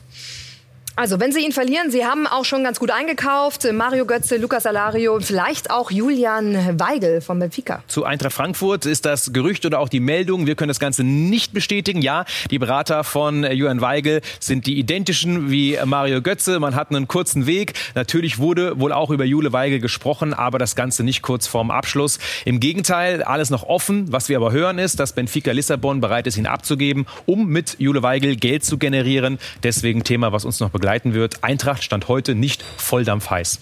Also, 0.99 1.19
wenn 1.19 1.31
Sie 1.31 1.41
ihn 1.41 1.51
verlieren, 1.51 1.91
Sie 1.91 2.07
haben 2.07 2.25
auch 2.25 2.43
schon 2.43 2.63
ganz 2.63 2.79
gut 2.79 2.89
eingekauft. 2.89 3.71
Mario 3.71 4.07
Götze, 4.07 4.37
Lukas 4.37 4.65
Alario 4.65 5.13
und 5.13 5.23
vielleicht 5.23 5.69
auch 5.69 5.91
Julian 5.91 6.79
Weigel 6.79 7.21
von 7.21 7.37
Benfica. 7.37 7.83
Zu 7.85 8.03
Eintracht 8.03 8.33
Frankfurt 8.33 8.87
ist 8.87 9.05
das 9.05 9.31
Gerücht 9.31 9.67
oder 9.67 9.79
auch 9.79 9.89
die 9.89 9.99
Meldung. 9.99 10.47
Wir 10.47 10.55
können 10.55 10.69
das 10.69 10.79
Ganze 10.79 11.03
nicht 11.03 11.53
bestätigen. 11.53 12.01
Ja, 12.01 12.25
die 12.49 12.57
Berater 12.57 13.03
von 13.03 13.43
Julian 13.43 13.79
Weigel 13.79 14.21
sind 14.39 14.65
die 14.65 14.79
identischen 14.79 15.51
wie 15.51 15.77
Mario 15.85 16.23
Götze. 16.23 16.59
Man 16.59 16.73
hat 16.73 16.89
einen 16.89 17.07
kurzen 17.07 17.45
Weg. 17.45 17.73
Natürlich 17.93 18.39
wurde 18.39 18.79
wohl 18.79 18.91
auch 18.91 19.11
über 19.11 19.23
Jule 19.23 19.53
Weigel 19.53 19.79
gesprochen, 19.79 20.33
aber 20.33 20.57
das 20.57 20.75
Ganze 20.75 21.03
nicht 21.03 21.21
kurz 21.21 21.45
vorm 21.45 21.69
Abschluss. 21.69 22.17
Im 22.43 22.59
Gegenteil, 22.59 23.21
alles 23.21 23.51
noch 23.51 23.61
offen. 23.61 24.11
Was 24.11 24.29
wir 24.29 24.37
aber 24.37 24.51
hören 24.51 24.79
ist, 24.79 24.99
dass 24.99 25.13
Benfica 25.13 25.51
Lissabon 25.51 26.01
bereit 26.01 26.25
ist, 26.25 26.37
ihn 26.37 26.47
abzugeben, 26.47 27.05
um 27.27 27.49
mit 27.49 27.75
Jule 27.77 28.01
Weigel 28.01 28.35
Geld 28.35 28.65
zu 28.65 28.79
generieren. 28.79 29.37
Deswegen 29.61 30.03
Thema, 30.03 30.31
was 30.31 30.43
uns 30.43 30.59
noch 30.59 30.71
begleitet 30.71 30.86
begleiten 30.87 31.13
wird. 31.13 31.43
Eintracht 31.43 31.83
stand 31.83 32.07
heute 32.07 32.33
nicht 32.33 32.63
Volldampf 32.77 33.29
heiß. 33.29 33.59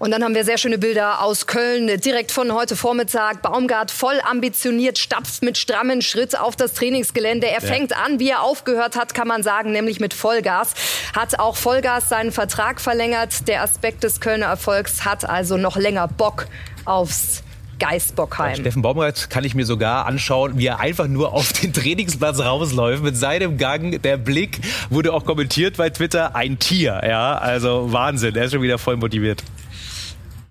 Und 0.00 0.10
dann 0.10 0.24
haben 0.24 0.34
wir 0.34 0.44
sehr 0.44 0.58
schöne 0.58 0.78
Bilder 0.78 1.22
aus 1.22 1.46
Köln, 1.46 1.86
direkt 2.00 2.32
von 2.32 2.52
heute 2.52 2.74
Vormittag. 2.74 3.40
Baumgart 3.40 3.92
voll 3.92 4.20
ambitioniert, 4.28 4.98
stapft 4.98 5.44
mit 5.44 5.56
strammen 5.56 6.02
Schritt 6.02 6.36
auf 6.36 6.56
das 6.56 6.72
Trainingsgelände. 6.72 7.46
Er 7.46 7.62
ja. 7.62 7.68
fängt 7.68 7.96
an, 7.96 8.18
wie 8.18 8.30
er 8.30 8.42
aufgehört 8.42 8.96
hat, 8.96 9.14
kann 9.14 9.28
man 9.28 9.44
sagen, 9.44 9.70
nämlich 9.70 10.00
mit 10.00 10.12
Vollgas. 10.12 10.74
Hat 11.14 11.38
auch 11.38 11.56
Vollgas 11.56 12.08
seinen 12.08 12.32
Vertrag 12.32 12.80
verlängert. 12.80 13.46
Der 13.46 13.62
Aspekt 13.62 14.02
des 14.02 14.20
Kölner 14.20 14.46
Erfolgs 14.46 15.04
hat 15.04 15.24
also 15.24 15.56
noch 15.56 15.76
länger 15.76 16.08
Bock 16.08 16.46
aufs 16.84 17.44
Geistbockheim. 17.78 18.56
Steffen 18.56 18.82
Baumgart 18.82 19.30
kann 19.30 19.44
ich 19.44 19.54
mir 19.54 19.66
sogar 19.66 20.06
anschauen, 20.06 20.58
wie 20.58 20.66
er 20.66 20.80
einfach 20.80 21.08
nur 21.08 21.32
auf 21.32 21.52
den 21.52 21.72
Trainingsplatz 21.72 22.40
rausläuft 22.40 23.02
mit 23.02 23.16
seinem 23.16 23.58
Gang. 23.58 24.00
Der 24.02 24.16
Blick 24.16 24.60
wurde 24.90 25.12
auch 25.12 25.24
kommentiert 25.24 25.76
bei 25.76 25.90
Twitter. 25.90 26.34
Ein 26.34 26.58
Tier, 26.58 27.02
ja. 27.06 27.36
Also 27.36 27.92
Wahnsinn. 27.92 28.34
Er 28.36 28.44
ist 28.44 28.52
schon 28.52 28.62
wieder 28.62 28.78
voll 28.78 28.96
motiviert 28.96 29.42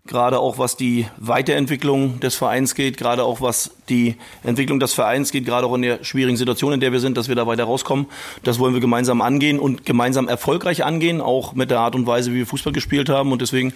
gerade 0.07 0.39
auch 0.39 0.59
was 0.59 0.77
die 0.77 1.07
Weiterentwicklung 1.17 2.19
des 2.19 2.35
Vereins 2.35 2.75
geht, 2.75 2.97
gerade 2.97 3.23
auch 3.23 3.41
was 3.41 3.71
die 3.89 4.15
Entwicklung 4.43 4.79
des 4.79 4.93
Vereins 4.93 5.31
geht, 5.31 5.45
gerade 5.45 5.65
auch 5.65 5.73
in 5.73 5.81
der 5.81 6.03
schwierigen 6.03 6.37
Situation, 6.37 6.73
in 6.73 6.79
der 6.79 6.91
wir 6.91 6.99
sind, 6.99 7.17
dass 7.17 7.27
wir 7.27 7.35
da 7.35 7.47
weiter 7.47 7.63
rauskommen. 7.63 8.05
Das 8.43 8.59
wollen 8.59 8.73
wir 8.73 8.81
gemeinsam 8.81 9.21
angehen 9.21 9.59
und 9.59 9.85
gemeinsam 9.85 10.27
erfolgreich 10.27 10.83
angehen, 10.83 11.21
auch 11.21 11.53
mit 11.53 11.71
der 11.71 11.79
Art 11.79 11.95
und 11.95 12.05
Weise, 12.05 12.31
wie 12.31 12.37
wir 12.37 12.45
Fußball 12.45 12.73
gespielt 12.73 13.09
haben. 13.09 13.31
Und 13.31 13.41
deswegen 13.41 13.73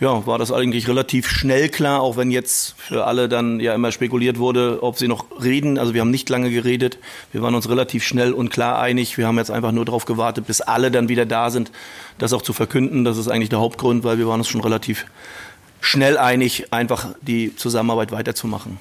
ja, 0.00 0.26
war 0.26 0.38
das 0.38 0.52
eigentlich 0.52 0.88
relativ 0.88 1.28
schnell 1.28 1.68
klar, 1.68 2.00
auch 2.00 2.16
wenn 2.16 2.30
jetzt 2.30 2.74
für 2.78 3.06
alle 3.06 3.28
dann 3.28 3.60
ja 3.60 3.74
immer 3.74 3.92
spekuliert 3.92 4.38
wurde, 4.38 4.82
ob 4.82 4.98
sie 4.98 5.08
noch 5.08 5.26
reden. 5.42 5.78
Also 5.78 5.94
wir 5.94 6.00
haben 6.00 6.10
nicht 6.10 6.28
lange 6.28 6.50
geredet. 6.50 6.98
Wir 7.32 7.42
waren 7.42 7.54
uns 7.54 7.68
relativ 7.68 8.04
schnell 8.04 8.32
und 8.32 8.50
klar 8.50 8.80
einig. 8.80 9.16
Wir 9.16 9.26
haben 9.26 9.38
jetzt 9.38 9.50
einfach 9.50 9.72
nur 9.72 9.84
darauf 9.84 10.04
gewartet, 10.04 10.46
bis 10.46 10.60
alle 10.60 10.90
dann 10.90 11.08
wieder 11.08 11.26
da 11.26 11.50
sind, 11.50 11.70
das 12.18 12.32
auch 12.32 12.42
zu 12.42 12.52
verkünden. 12.52 13.04
Das 13.04 13.18
ist 13.18 13.28
eigentlich 13.28 13.50
der 13.50 13.60
Hauptgrund, 13.60 14.04
weil 14.04 14.18
wir 14.18 14.26
waren 14.26 14.40
uns 14.40 14.48
schon 14.48 14.60
relativ 14.60 15.06
schnell 15.80 16.18
einig, 16.18 16.72
einfach 16.72 17.08
die 17.20 17.54
Zusammenarbeit 17.54 18.10
weiterzumachen. 18.10 18.78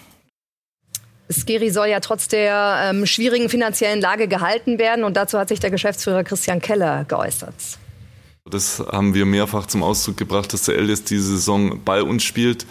Skeri 1.32 1.70
soll 1.70 1.88
ja 1.88 2.00
trotz 2.00 2.28
der 2.28 2.90
ähm, 2.90 3.06
schwierigen 3.06 3.50
finanziellen 3.50 4.02
Lage 4.02 4.28
gehalten 4.28 4.78
werden 4.78 5.04
und 5.04 5.16
dazu 5.16 5.38
hat 5.38 5.50
sich 5.50 5.60
der 5.60 5.72
Geschäftsführer 5.72 6.24
Christian 6.24 6.60
Keller 6.60 7.06
geäußert. 7.06 7.54
Das 8.54 8.80
haben 8.80 9.16
wir 9.16 9.26
mehrfach 9.26 9.66
zum 9.66 9.82
Ausdruck 9.82 10.18
gebracht, 10.18 10.54
dass 10.54 10.64
der 10.64 10.76
Eldest 10.76 11.10
diese 11.10 11.24
Saison 11.24 11.82
bei 11.84 12.04
uns 12.04 12.24
spielt. 12.24 12.68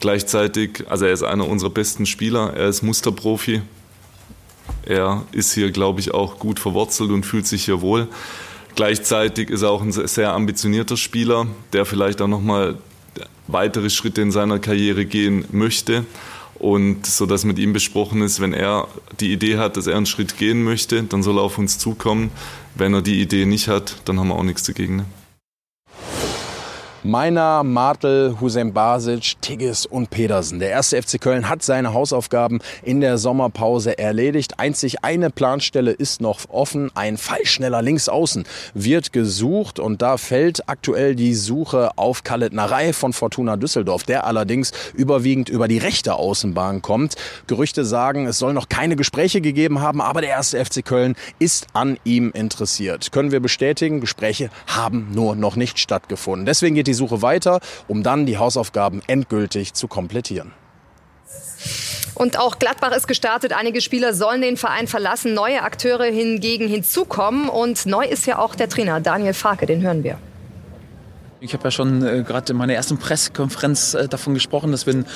Gleichzeitig, 0.00 0.84
also 0.88 1.04
er 1.04 1.12
ist 1.12 1.22
einer 1.22 1.46
unserer 1.46 1.68
besten 1.68 2.06
Spieler, 2.06 2.54
er 2.54 2.68
ist 2.68 2.82
Musterprofi. 2.82 3.60
Er 4.86 5.24
ist 5.32 5.52
hier, 5.52 5.70
glaube 5.72 6.00
ich, 6.00 6.14
auch 6.14 6.38
gut 6.38 6.58
verwurzelt 6.58 7.10
und 7.10 7.26
fühlt 7.26 7.46
sich 7.46 7.66
hier 7.66 7.82
wohl. 7.82 8.08
Gleichzeitig 8.76 9.50
ist 9.50 9.60
er 9.60 9.70
auch 9.70 9.82
ein 9.82 9.92
sehr 9.92 10.32
ambitionierter 10.32 10.96
Spieler, 10.96 11.46
der 11.74 11.84
vielleicht 11.84 12.22
auch 12.22 12.28
nochmal 12.28 12.78
weitere 13.46 13.90
Schritte 13.90 14.22
in 14.22 14.32
seiner 14.32 14.58
Karriere 14.58 15.04
gehen 15.04 15.44
möchte. 15.50 16.06
Und 16.54 17.04
so 17.04 17.26
dass 17.26 17.44
mit 17.44 17.58
ihm 17.58 17.74
besprochen 17.74 18.22
ist, 18.22 18.40
wenn 18.40 18.54
er 18.54 18.88
die 19.20 19.32
Idee 19.32 19.58
hat, 19.58 19.76
dass 19.76 19.86
er 19.86 19.98
einen 19.98 20.06
Schritt 20.06 20.38
gehen 20.38 20.64
möchte, 20.64 21.02
dann 21.02 21.22
soll 21.22 21.36
er 21.36 21.42
auf 21.42 21.58
uns 21.58 21.78
zukommen. 21.78 22.30
Wenn 22.74 22.94
er 22.94 23.02
die 23.02 23.20
Idee 23.20 23.44
nicht 23.44 23.68
hat, 23.68 23.96
dann 24.06 24.18
haben 24.18 24.28
wir 24.28 24.36
auch 24.36 24.42
nichts 24.42 24.62
dagegen. 24.62 24.96
Ne? 24.96 25.04
Meiner, 27.06 27.62
Martel, 27.62 28.34
Hussein 28.40 28.72
Basic, 28.72 29.40
Tigges 29.40 29.86
und 29.86 30.10
Pedersen. 30.10 30.58
Der 30.58 30.70
erste 30.70 31.00
FC 31.00 31.20
Köln 31.20 31.48
hat 31.48 31.62
seine 31.62 31.94
Hausaufgaben 31.94 32.58
in 32.82 33.00
der 33.00 33.16
Sommerpause 33.16 33.96
erledigt. 33.96 34.58
Einzig 34.58 35.04
eine 35.04 35.30
Planstelle 35.30 35.92
ist 35.92 36.20
noch 36.20 36.40
offen. 36.48 36.90
Ein 36.96 37.16
Fallschneller 37.16 37.80
Linksaußen 37.80 38.42
wird 38.74 39.12
gesucht 39.12 39.78
und 39.78 40.02
da 40.02 40.16
fällt 40.16 40.68
aktuell 40.68 41.14
die 41.14 41.36
Suche 41.36 41.96
auf 41.96 42.24
Kalitnerei 42.24 42.92
von 42.92 43.12
Fortuna 43.12 43.56
Düsseldorf, 43.56 44.02
der 44.02 44.24
allerdings 44.24 44.72
überwiegend 44.92 45.48
über 45.48 45.68
die 45.68 45.78
rechte 45.78 46.16
Außenbahn 46.16 46.82
kommt. 46.82 47.14
Gerüchte 47.46 47.84
sagen, 47.84 48.26
es 48.26 48.38
soll 48.38 48.52
noch 48.52 48.68
keine 48.68 48.96
Gespräche 48.96 49.40
gegeben 49.40 49.80
haben, 49.80 50.00
aber 50.00 50.22
der 50.22 50.30
erste 50.30 50.64
FC 50.64 50.84
Köln 50.84 51.14
ist 51.38 51.68
an 51.72 51.98
ihm 52.02 52.32
interessiert. 52.32 53.12
Können 53.12 53.30
wir 53.30 53.38
bestätigen, 53.38 54.00
Gespräche 54.00 54.50
haben 54.66 55.12
nur 55.12 55.36
noch 55.36 55.54
nicht 55.54 55.78
stattgefunden. 55.78 56.46
Deswegen 56.46 56.74
geht 56.74 56.88
die 56.88 56.95
Suche 56.96 57.22
weiter, 57.22 57.60
um 57.86 58.02
dann 58.02 58.26
die 58.26 58.38
Hausaufgaben 58.38 59.00
endgültig 59.06 59.74
zu 59.74 59.86
komplettieren. 59.86 60.52
Und 62.14 62.38
auch 62.38 62.58
Gladbach 62.58 62.92
ist 62.92 63.06
gestartet. 63.06 63.52
Einige 63.52 63.82
Spieler 63.82 64.14
sollen 64.14 64.40
den 64.40 64.56
Verein 64.56 64.86
verlassen. 64.86 65.34
Neue 65.34 65.62
Akteure 65.62 66.06
hingegen 66.06 66.66
hinzukommen. 66.66 67.48
Und 67.50 67.84
neu 67.84 68.06
ist 68.06 68.26
ja 68.26 68.38
auch 68.38 68.54
der 68.54 68.70
Trainer 68.70 69.00
Daniel 69.00 69.34
Farke. 69.34 69.66
Den 69.66 69.82
hören 69.82 70.02
wir. 70.02 70.18
Ich 71.38 71.52
habe 71.52 71.64
ja 71.64 71.70
schon 71.70 72.02
äh, 72.02 72.22
gerade 72.26 72.52
in 72.52 72.56
meiner 72.56 72.72
ersten 72.72 72.96
Pressekonferenz 72.96 73.92
äh, 73.92 74.08
davon 74.08 74.32
gesprochen, 74.32 74.72
dass 74.72 74.86
wir 74.86 74.94
einen 74.94 75.06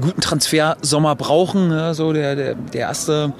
guten 0.00 0.20
Transfersommer 0.20 1.14
brauchen. 1.14 1.70
Ja, 1.70 1.94
so 1.94 2.12
der, 2.12 2.34
der, 2.34 2.54
der 2.56 2.80
erste, 2.80 3.32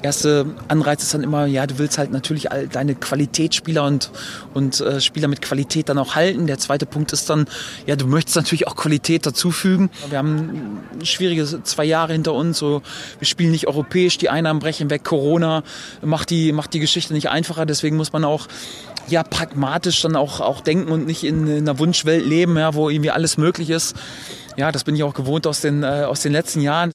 erste 0.00 0.46
Anreiz 0.68 1.02
ist 1.02 1.12
dann 1.12 1.22
immer, 1.22 1.44
ja, 1.44 1.66
du 1.66 1.78
willst 1.78 1.98
halt 1.98 2.10
natürlich 2.10 2.50
all 2.50 2.66
deine 2.66 2.94
Qualitätsspieler 2.94 3.84
und, 3.84 4.10
und 4.54 4.80
äh, 4.80 5.02
Spieler 5.02 5.28
mit 5.28 5.42
Qualität 5.42 5.90
dann 5.90 5.98
auch 5.98 6.14
halten. 6.14 6.46
Der 6.46 6.58
zweite 6.58 6.86
Punkt 6.86 7.12
ist 7.12 7.28
dann, 7.28 7.46
ja, 7.86 7.94
du 7.94 8.06
möchtest 8.06 8.36
natürlich 8.36 8.66
auch 8.66 8.76
Qualität 8.76 9.26
dazufügen. 9.26 9.90
Wir 10.08 10.16
haben 10.16 10.80
schwierige 11.02 11.62
zwei 11.62 11.84
Jahre 11.84 12.14
hinter 12.14 12.32
uns. 12.32 12.58
So, 12.58 12.80
wir 13.18 13.26
spielen 13.26 13.50
nicht 13.50 13.68
europäisch, 13.68 14.16
die 14.16 14.30
Einnahmen 14.30 14.60
brechen 14.60 14.88
weg. 14.88 15.04
Corona 15.04 15.62
macht 16.00 16.30
die, 16.30 16.52
macht 16.52 16.72
die 16.72 16.80
Geschichte 16.80 17.12
nicht 17.12 17.28
einfacher. 17.28 17.66
Deswegen 17.66 17.96
muss 17.96 18.14
man 18.14 18.24
auch 18.24 18.48
ja, 19.08 19.22
pragmatisch 19.22 20.00
dann 20.02 20.16
auch, 20.16 20.40
auch 20.40 20.60
denken 20.60 20.90
und 20.90 21.06
nicht 21.06 21.24
in, 21.24 21.46
in 21.46 21.68
einer 21.68 21.78
Wunschwelt 21.78 22.24
leben, 22.24 22.56
ja, 22.56 22.74
wo 22.74 22.88
irgendwie 22.88 23.10
alles 23.10 23.36
möglich 23.36 23.70
ist. 23.70 23.96
Ja, 24.56 24.72
das 24.72 24.84
bin 24.84 24.94
ich 24.94 25.02
auch 25.02 25.14
gewohnt 25.14 25.46
aus 25.46 25.60
den, 25.60 25.82
äh, 25.82 26.04
aus 26.06 26.20
den 26.20 26.32
letzten 26.32 26.60
Jahren. 26.60 26.92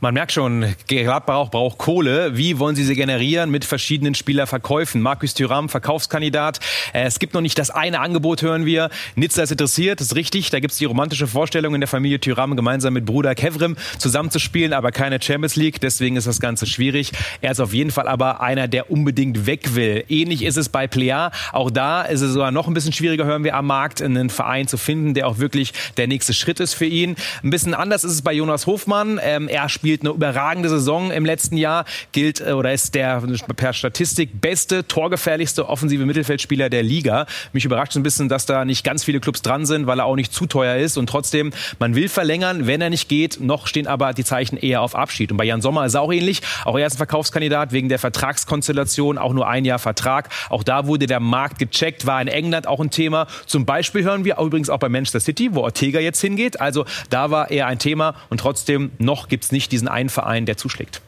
Man 0.00 0.14
merkt 0.14 0.32
schon, 0.32 0.74
Gladbach 0.86 1.50
braucht 1.50 1.78
Kohle. 1.78 2.36
Wie 2.36 2.58
wollen 2.58 2.76
sie 2.76 2.84
sie 2.84 2.94
generieren? 2.94 3.50
Mit 3.50 3.64
verschiedenen 3.64 4.14
Spielerverkäufen. 4.14 5.00
Markus 5.00 5.34
Thüram, 5.34 5.68
Verkaufskandidat. 5.68 6.60
Äh, 6.92 7.04
es 7.04 7.18
gibt 7.18 7.34
noch 7.34 7.40
nicht 7.40 7.58
das 7.58 7.70
eine 7.70 8.00
Angebot, 8.00 8.42
hören 8.42 8.66
wir. 8.66 8.90
Nizza 9.16 9.42
ist 9.42 9.50
interessiert, 9.50 10.00
ist 10.00 10.14
richtig. 10.14 10.50
Da 10.50 10.60
gibt 10.60 10.72
es 10.72 10.78
die 10.78 10.84
romantische 10.84 11.26
Vorstellung 11.26 11.74
in 11.74 11.80
der 11.80 11.88
Familie 11.88 12.20
Thüram 12.20 12.56
gemeinsam 12.56 12.94
mit 12.94 13.04
Bruder 13.04 13.34
Kevrim 13.34 13.76
zusammenzuspielen, 13.98 14.72
aber 14.72 14.92
keine 14.92 15.20
Champions 15.20 15.56
League. 15.56 15.80
Deswegen 15.80 16.16
ist 16.16 16.26
das 16.26 16.40
Ganze 16.40 16.66
schwierig. 16.66 17.12
Er 17.40 17.52
ist 17.52 17.60
auf 17.60 17.74
jeden 17.74 17.90
Fall 17.90 18.08
aber 18.08 18.40
einer, 18.40 18.68
der 18.68 18.90
unbedingt 18.90 19.46
weg 19.46 19.74
will. 19.74 20.04
Ähnlich 20.08 20.42
ist 20.42 20.56
es 20.56 20.68
bei 20.68 20.86
Plea. 20.86 21.30
Auch 21.52 21.70
da 21.70 22.02
ist 22.02 22.20
es 22.20 22.32
sogar 22.32 22.50
noch 22.50 22.68
ein 22.68 22.74
bisschen 22.74 22.92
schwieriger, 22.92 23.24
hören 23.24 23.44
wir 23.44 23.54
am 23.54 23.66
Markt, 23.66 24.02
einen 24.02 24.30
Verein 24.30 24.68
zu 24.68 24.76
finden, 24.76 25.14
der 25.14 25.26
auch 25.26 25.38
wirklich 25.38 25.72
der 25.96 26.06
nächste 26.06 26.34
Schritt 26.34 26.60
ist 26.60 26.74
für 26.74 26.86
ihn. 26.86 27.16
Ein 27.42 27.50
bisschen 27.50 27.74
anders 27.74 28.04
ist 28.04 28.12
es 28.12 28.22
bei 28.22 28.32
Jonas 28.32 28.66
Hofmann. 28.66 29.20
Ähm, 29.22 29.48
spielt 29.68 30.02
eine 30.02 30.10
überragende 30.10 30.68
Saison 30.68 31.10
im 31.10 31.24
letzten 31.24 31.56
Jahr, 31.56 31.84
gilt 32.12 32.40
äh, 32.40 32.52
oder 32.52 32.72
ist 32.72 32.94
der 32.94 33.22
per 33.56 33.72
Statistik 33.72 34.40
beste, 34.40 34.86
torgefährlichste 34.86 35.68
offensive 35.68 36.06
Mittelfeldspieler 36.06 36.70
der 36.70 36.82
Liga. 36.82 37.26
Mich 37.52 37.64
überrascht 37.64 37.92
so 37.92 38.00
ein 38.00 38.02
bisschen, 38.02 38.28
dass 38.28 38.46
da 38.46 38.64
nicht 38.64 38.84
ganz 38.84 39.04
viele 39.04 39.20
Clubs 39.20 39.42
dran 39.42 39.66
sind, 39.66 39.86
weil 39.86 40.00
er 40.00 40.06
auch 40.06 40.16
nicht 40.16 40.32
zu 40.32 40.46
teuer 40.46 40.76
ist 40.76 40.96
und 40.96 41.08
trotzdem, 41.08 41.52
man 41.78 41.94
will 41.94 42.08
verlängern, 42.08 42.66
wenn 42.66 42.80
er 42.80 42.90
nicht 42.90 43.08
geht, 43.08 43.40
noch 43.40 43.66
stehen 43.66 43.86
aber 43.86 44.12
die 44.12 44.24
Zeichen 44.24 44.56
eher 44.56 44.82
auf 44.82 44.94
Abschied. 44.94 45.30
Und 45.32 45.38
bei 45.38 45.44
Jan 45.44 45.60
Sommer 45.60 45.86
ist 45.86 45.94
er 45.94 46.02
auch 46.02 46.12
ähnlich, 46.12 46.42
auch 46.64 46.78
er 46.78 46.86
ist 46.86 46.94
ein 46.94 46.98
Verkaufskandidat 46.98 47.72
wegen 47.72 47.88
der 47.88 47.98
Vertragskonstellation, 47.98 49.18
auch 49.18 49.32
nur 49.32 49.48
ein 49.48 49.64
Jahr 49.64 49.78
Vertrag. 49.78 50.28
Auch 50.50 50.62
da 50.62 50.86
wurde 50.86 51.06
der 51.06 51.20
Markt 51.20 51.58
gecheckt, 51.58 52.06
war 52.06 52.20
in 52.20 52.28
England 52.28 52.66
auch 52.66 52.80
ein 52.80 52.90
Thema. 52.90 53.26
Zum 53.46 53.64
Beispiel 53.66 54.04
hören 54.04 54.24
wir 54.24 54.38
übrigens 54.38 54.70
auch 54.70 54.78
bei 54.78 54.88
Manchester 54.88 55.20
City, 55.20 55.54
wo 55.54 55.62
Ortega 55.62 56.00
jetzt 56.00 56.20
hingeht. 56.20 56.60
Also 56.60 56.84
da 57.10 57.30
war 57.30 57.50
eher 57.50 57.66
ein 57.66 57.78
Thema 57.78 58.14
und 58.28 58.40
trotzdem 58.40 58.90
noch 58.98 59.28
gibt 59.28 59.44
es 59.44 59.47
nicht 59.52 59.72
diesen 59.72 59.88
einen 59.88 60.08
Verein, 60.08 60.46
der 60.46 60.56
zuschlägt. 60.56 61.00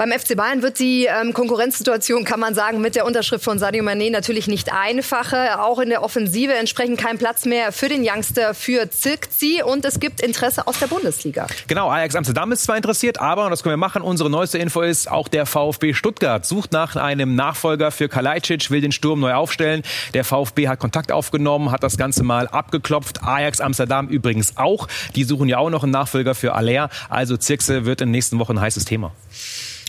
Beim 0.00 0.12
FC 0.12 0.34
Bayern 0.34 0.62
wird 0.62 0.78
die 0.78 1.04
ähm, 1.04 1.34
Konkurrenzsituation, 1.34 2.24
kann 2.24 2.40
man 2.40 2.54
sagen, 2.54 2.80
mit 2.80 2.96
der 2.96 3.04
Unterschrift 3.04 3.44
von 3.44 3.58
Sadio 3.58 3.84
Mané 3.84 4.10
natürlich 4.10 4.46
nicht 4.46 4.72
einfacher. 4.72 5.62
Auch 5.62 5.78
in 5.78 5.90
der 5.90 6.02
Offensive 6.02 6.54
entsprechend 6.54 6.98
kein 6.98 7.18
Platz 7.18 7.44
mehr 7.44 7.70
für 7.70 7.90
den 7.90 8.00
Youngster, 8.02 8.54
für 8.54 8.88
Zirkzi. 8.88 9.62
Und 9.62 9.84
es 9.84 10.00
gibt 10.00 10.22
Interesse 10.22 10.66
aus 10.66 10.78
der 10.78 10.86
Bundesliga. 10.86 11.46
Genau, 11.66 11.90
Ajax 11.90 12.16
Amsterdam 12.16 12.50
ist 12.50 12.62
zwar 12.62 12.78
interessiert, 12.78 13.20
aber, 13.20 13.44
und 13.44 13.50
das 13.50 13.62
können 13.62 13.74
wir 13.74 13.76
machen, 13.76 14.00
unsere 14.00 14.30
neueste 14.30 14.56
Info 14.56 14.80
ist, 14.80 15.10
auch 15.10 15.28
der 15.28 15.44
VfB 15.44 15.92
Stuttgart 15.92 16.46
sucht 16.46 16.72
nach 16.72 16.96
einem 16.96 17.34
Nachfolger 17.34 17.90
für 17.90 18.08
Kalajdzic, 18.08 18.70
will 18.70 18.80
den 18.80 18.92
Sturm 18.92 19.20
neu 19.20 19.34
aufstellen. 19.34 19.82
Der 20.14 20.24
VfB 20.24 20.68
hat 20.68 20.78
Kontakt 20.78 21.12
aufgenommen, 21.12 21.72
hat 21.72 21.82
das 21.82 21.98
Ganze 21.98 22.22
mal 22.22 22.48
abgeklopft. 22.48 23.22
Ajax 23.22 23.60
Amsterdam 23.60 24.08
übrigens 24.08 24.56
auch. 24.56 24.88
Die 25.14 25.24
suchen 25.24 25.50
ja 25.50 25.58
auch 25.58 25.68
noch 25.68 25.82
einen 25.82 25.92
Nachfolger 25.92 26.34
für 26.34 26.54
Aller. 26.54 26.88
Also 27.10 27.36
Zirkse 27.36 27.84
wird 27.84 28.00
in 28.00 28.08
den 28.08 28.12
nächsten 28.12 28.38
Wochen 28.38 28.52
ein 28.52 28.62
heißes 28.62 28.86
Thema. 28.86 29.12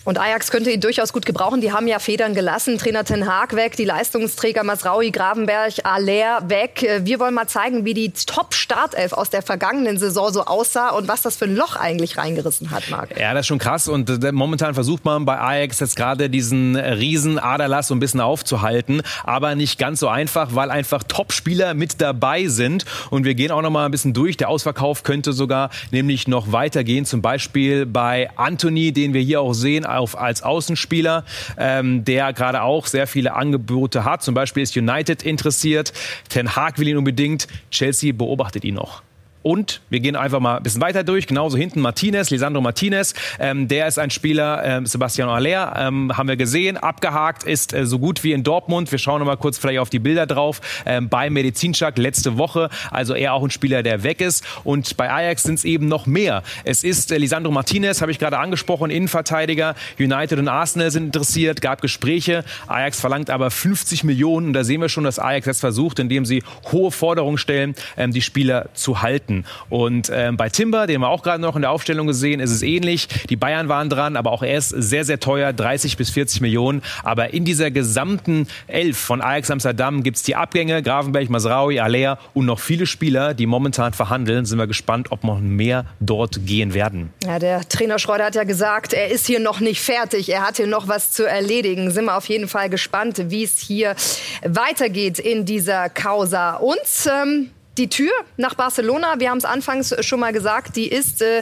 Und 0.04 0.18
Ajax 0.18 0.50
könnte 0.50 0.72
ihn 0.72 0.82
durchaus 0.82 1.14
gut 1.14 1.28
gebrauchen. 1.28 1.62
Die 1.62 1.72
haben 1.72 1.88
ja 1.88 2.00
Federn 2.00 2.34
gelassen. 2.34 2.80
Trainer 2.80 3.04
Ten 3.04 3.28
Haag 3.28 3.56
weg, 3.56 3.76
die 3.76 3.86
Leistungsträger 3.86 4.64
Masraui, 4.64 5.12
Gravenberg, 5.12 5.74
Aller 5.84 6.50
weg. 6.50 7.02
Wir 7.04 7.20
wollen 7.20 7.36
mal 7.36 7.48
zeigen, 7.48 7.86
wie 7.86 7.94
die 7.94 8.12
Top-Startelf 8.12 9.14
aus 9.14 9.30
der 9.30 9.44
vergangenen 9.44 10.00
Saison 10.00 10.34
so 10.34 10.46
aussah 10.46 10.90
und 10.90 11.08
was 11.08 11.22
das 11.22 11.36
für 11.36 11.46
ein 11.46 11.56
Loch 11.56 11.76
eigentlich 11.76 12.18
reingerissen 12.18 12.72
hat, 12.72 12.90
Marc. 12.90 13.20
Ja, 13.20 13.34
das 13.34 13.42
ist 13.42 13.48
schon 13.48 13.60
krass. 13.60 13.88
Und 13.88 14.24
äh, 14.24 14.32
momentan 14.32 14.74
versucht 14.74 15.06
man 15.06 15.26
bei 15.26 15.40
Ajax 15.40 15.80
jetzt 15.80 15.96
gerade 15.96 16.32
diesen 16.32 16.76
riesen 16.76 17.38
Aderlass 17.38 17.88
so 17.88 17.94
ein 17.94 18.00
bisschen 18.00 18.22
aufzuhalten. 18.22 19.04
Aber 19.24 19.54
nicht 19.54 19.78
ganz 19.78 20.00
so 20.00 20.08
einfach, 20.08 20.56
weil 20.56 20.72
einfach 20.72 21.04
Top-Spieler 21.04 21.76
mit 21.76 22.02
dabei 22.02 22.48
sind. 22.48 22.86
Und 23.12 23.24
wir 23.24 23.36
gehen 23.36 23.52
auch 23.52 23.62
noch 23.62 23.70
mal 23.70 23.86
ein 23.86 23.92
bisschen 23.92 24.14
durch. 24.14 24.36
Der 24.36 24.50
Ausverkauf 24.50 25.04
könnte 25.04 25.32
sogar 25.32 25.70
nämlich 25.92 26.28
noch 26.28 26.52
weitergehen. 26.52 27.06
Zum 27.06 27.22
Beispiel 27.22 27.86
bei 27.86 28.32
Anthony, 28.36 28.92
den 28.94 29.14
wir 29.14 29.22
hier 29.22 29.42
auch 29.42 29.54
sehen 29.54 29.86
auf, 29.98 30.18
als 30.18 30.44
Außenspieler, 30.44 31.26
ähm, 31.58 32.04
der 32.06 32.34
gerade 32.34 32.62
auch 32.62 32.88
sehr 32.88 33.08
viele 33.08 33.34
Angebote 33.34 34.06
hat. 34.06 34.24
Zum 34.24 34.34
Beispiel 34.34 34.64
ist 34.64 34.76
United 34.76 35.24
interessiert, 35.24 35.94
Ten 36.30 36.56
Hag 36.56 36.80
will 36.80 36.88
ihn 36.88 36.98
unbedingt, 36.98 37.48
Chelsea 37.70 38.14
beobachtet 38.14 38.64
ihn 38.64 38.76
noch. 38.76 39.04
Und 39.44 39.82
wir 39.90 40.00
gehen 40.00 40.16
einfach 40.16 40.40
mal 40.40 40.58
ein 40.58 40.64
bisschen 40.64 40.82
weiter 40.82 41.04
durch. 41.04 41.26
Genauso 41.26 41.58
hinten 41.58 41.82
Martinez, 41.82 42.30
Lisandro 42.30 42.62
Martinez. 42.62 43.14
Ähm, 43.40 43.68
der 43.68 43.88
ist 43.88 43.98
ein 43.98 44.12
Spieler, 44.12 44.64
ähm, 44.64 44.86
Sebastian 44.86 45.30
Aller, 45.30 45.74
ähm, 45.78 46.16
haben 46.16 46.30
wir 46.30 46.36
gesehen, 46.36 46.78
abgehakt, 46.78 47.44
ist 47.44 47.74
äh, 47.74 47.86
so 47.86 47.98
gut 47.98 48.24
wie 48.24 48.34
in 48.34 48.44
Dortmund. 48.44 48.92
Wir 48.92 49.00
schauen 49.00 49.20
noch 49.20 49.26
mal 49.26 49.38
kurz 49.38 49.58
vielleicht 49.58 49.80
auf 49.80 49.90
die 49.90 50.00
Bilder 50.00 50.28
drauf. 50.28 50.62
Ähm, 50.86 51.10
bei 51.10 51.30
Medizinschak 51.30 51.98
letzte 51.98 52.38
Woche. 52.38 52.70
Also 52.92 53.16
er 53.16 53.34
auch 53.34 53.44
ein 53.44 53.50
Spieler, 53.50 53.82
der 53.82 54.04
weg 54.04 54.22
ist. 54.22 54.46
Und 54.64 54.96
bei 54.98 55.12
Ajax 55.12 55.44
sind 55.44 55.56
es 55.56 55.66
eben 55.66 55.88
noch 55.88 56.06
mehr. 56.06 56.44
Es 56.64 56.84
ist 56.84 57.12
äh, 57.12 57.18
Lisandro 57.18 57.52
Martinez, 57.52 58.02
habe 58.02 58.12
ich 58.12 58.20
gerade 58.20 58.38
angesprochen, 58.38 58.92
Innenverteidiger. 58.92 59.76
United 60.00 60.38
und 60.38 60.48
Arsenal 60.50 60.92
sind 60.92 61.06
interessiert, 61.06 61.62
gab 61.62 61.82
Gespräche. 61.82 62.44
Ajax 62.68 63.00
verlangt 63.00 63.32
aber 63.32 63.50
50 63.50 64.04
Millionen. 64.04 64.48
Und 64.48 64.54
da 64.54 64.64
sehen 64.64 64.82
wir 64.82 64.90
schon, 64.90 65.04
dass 65.04 65.18
Ajax 65.18 65.48
jetzt 65.48 65.62
versucht, 65.62 65.98
indem 65.98 66.26
sie 66.26 66.44
hohe 66.72 66.92
Forderungen 66.92 67.40
stellen, 67.40 67.74
ähm, 67.98 68.12
die 68.12 68.22
Spieler 68.22 68.70
zu 68.74 69.02
halten 69.02 69.31
halten. 69.32 69.46
Und 69.70 70.12
ähm, 70.14 70.38
bei 70.38 70.50
Timber, 70.50 70.88
den 70.88 71.02
wir 71.02 71.10
auch 71.10 71.24
gerade 71.24 71.42
noch 71.42 71.56
in 71.56 71.62
der 71.62 71.72
Aufstellung 71.72 72.08
gesehen, 72.08 72.40
ist 72.40 72.52
es 72.52 72.62
ähnlich. 72.62 73.08
Die 73.30 73.36
Bayern 73.36 73.70
waren 73.70 73.90
dran, 73.90 74.16
aber 74.16 74.32
auch 74.32 74.44
er 74.44 74.58
ist 74.58 74.70
sehr, 74.70 75.06
sehr 75.06 75.20
teuer, 75.20 75.54
30 75.54 75.98
bis 75.98 76.10
40 76.12 76.42
Millionen. 76.42 76.82
Aber 77.04 77.34
in 77.34 77.46
dieser 77.46 77.72
gesamten 77.72 78.48
Elf 78.68 78.98
von 78.98 79.22
Ajax 79.22 79.52
Amsterdam 79.52 80.04
gibt 80.04 80.18
es 80.18 80.24
die 80.24 80.36
Abgänge, 80.36 80.82
Grafenberg, 80.84 81.30
Masraui, 81.30 81.80
Alea 81.80 82.18
und 82.34 82.46
noch 82.46 82.60
viele 82.60 82.86
Spieler, 82.86 83.34
die 83.34 83.46
momentan 83.46 83.94
verhandeln. 83.94 84.46
Sind 84.46 84.58
wir 84.58 84.68
gespannt, 84.68 85.12
ob 85.12 85.24
noch 85.24 85.40
mehr 85.40 85.86
dort 86.00 86.46
gehen 86.46 86.74
werden. 86.74 87.12
Ja, 87.24 87.40
der 87.40 87.68
Trainer 87.68 88.00
Schreuder 88.00 88.26
hat 88.26 88.36
ja 88.36 88.44
gesagt, 88.44 88.94
er 88.94 89.10
ist 89.10 89.28
hier 89.28 89.40
noch 89.40 89.60
nicht 89.60 89.82
fertig. 89.82 90.30
Er 90.30 90.46
hat 90.48 90.58
hier 90.58 90.68
noch 90.68 90.88
was 90.88 91.12
zu 91.12 91.28
erledigen. 91.28 91.92
Sind 91.92 92.06
wir 92.06 92.18
auf 92.18 92.26
jeden 92.26 92.48
Fall 92.48 92.70
gespannt, 92.70 93.22
wie 93.30 93.44
es 93.44 93.60
hier 93.60 93.96
weitergeht 94.44 95.20
in 95.20 95.46
dieser 95.46 95.90
Causa. 95.90 96.56
Und 96.56 96.80
ähm, 97.08 97.52
die 97.78 97.90
Tür 97.90 98.12
nach 98.38 98.56
Barcelona, 98.56 99.16
wir 99.20 99.30
haben 99.30 99.38
es 99.38 99.46
anfangs 99.46 99.96
schon 100.02 100.20
mal 100.20 100.34
gesagt, 100.34 100.76
die 100.76 100.88
ist 100.88 101.22
äh, 101.22 101.42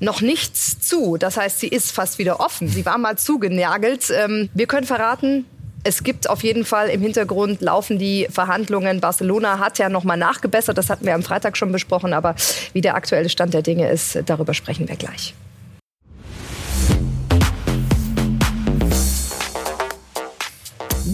noch 0.00 0.20
nicht 0.20 0.56
zu. 0.56 1.16
Das 1.16 1.36
heißt, 1.36 1.60
sie 1.60 1.68
ist 1.68 1.92
fast 1.92 2.18
wieder 2.18 2.40
offen. 2.40 2.68
Sie 2.68 2.86
war 2.86 2.98
mal 2.98 3.18
zugenagelt. 3.18 4.10
Ähm, 4.10 4.48
wir 4.54 4.66
können 4.66 4.86
verraten, 4.86 5.44
es 5.84 6.02
gibt 6.02 6.28
auf 6.28 6.42
jeden 6.42 6.64
Fall 6.64 6.88
im 6.88 7.00
Hintergrund 7.02 7.60
laufen 7.60 7.98
die 7.98 8.26
Verhandlungen. 8.30 9.00
Barcelona 9.00 9.58
hat 9.58 9.78
ja 9.78 9.88
noch 9.88 10.04
mal 10.04 10.16
nachgebessert. 10.16 10.76
Das 10.76 10.90
hatten 10.90 11.06
wir 11.06 11.14
am 11.14 11.22
Freitag 11.22 11.56
schon 11.56 11.72
besprochen. 11.72 12.12
Aber 12.12 12.34
wie 12.72 12.80
der 12.80 12.94
aktuelle 12.94 13.28
Stand 13.28 13.54
der 13.54 13.62
Dinge 13.62 13.88
ist, 13.90 14.18
darüber 14.26 14.54
sprechen 14.54 14.88
wir 14.88 14.96
gleich. 14.96 15.34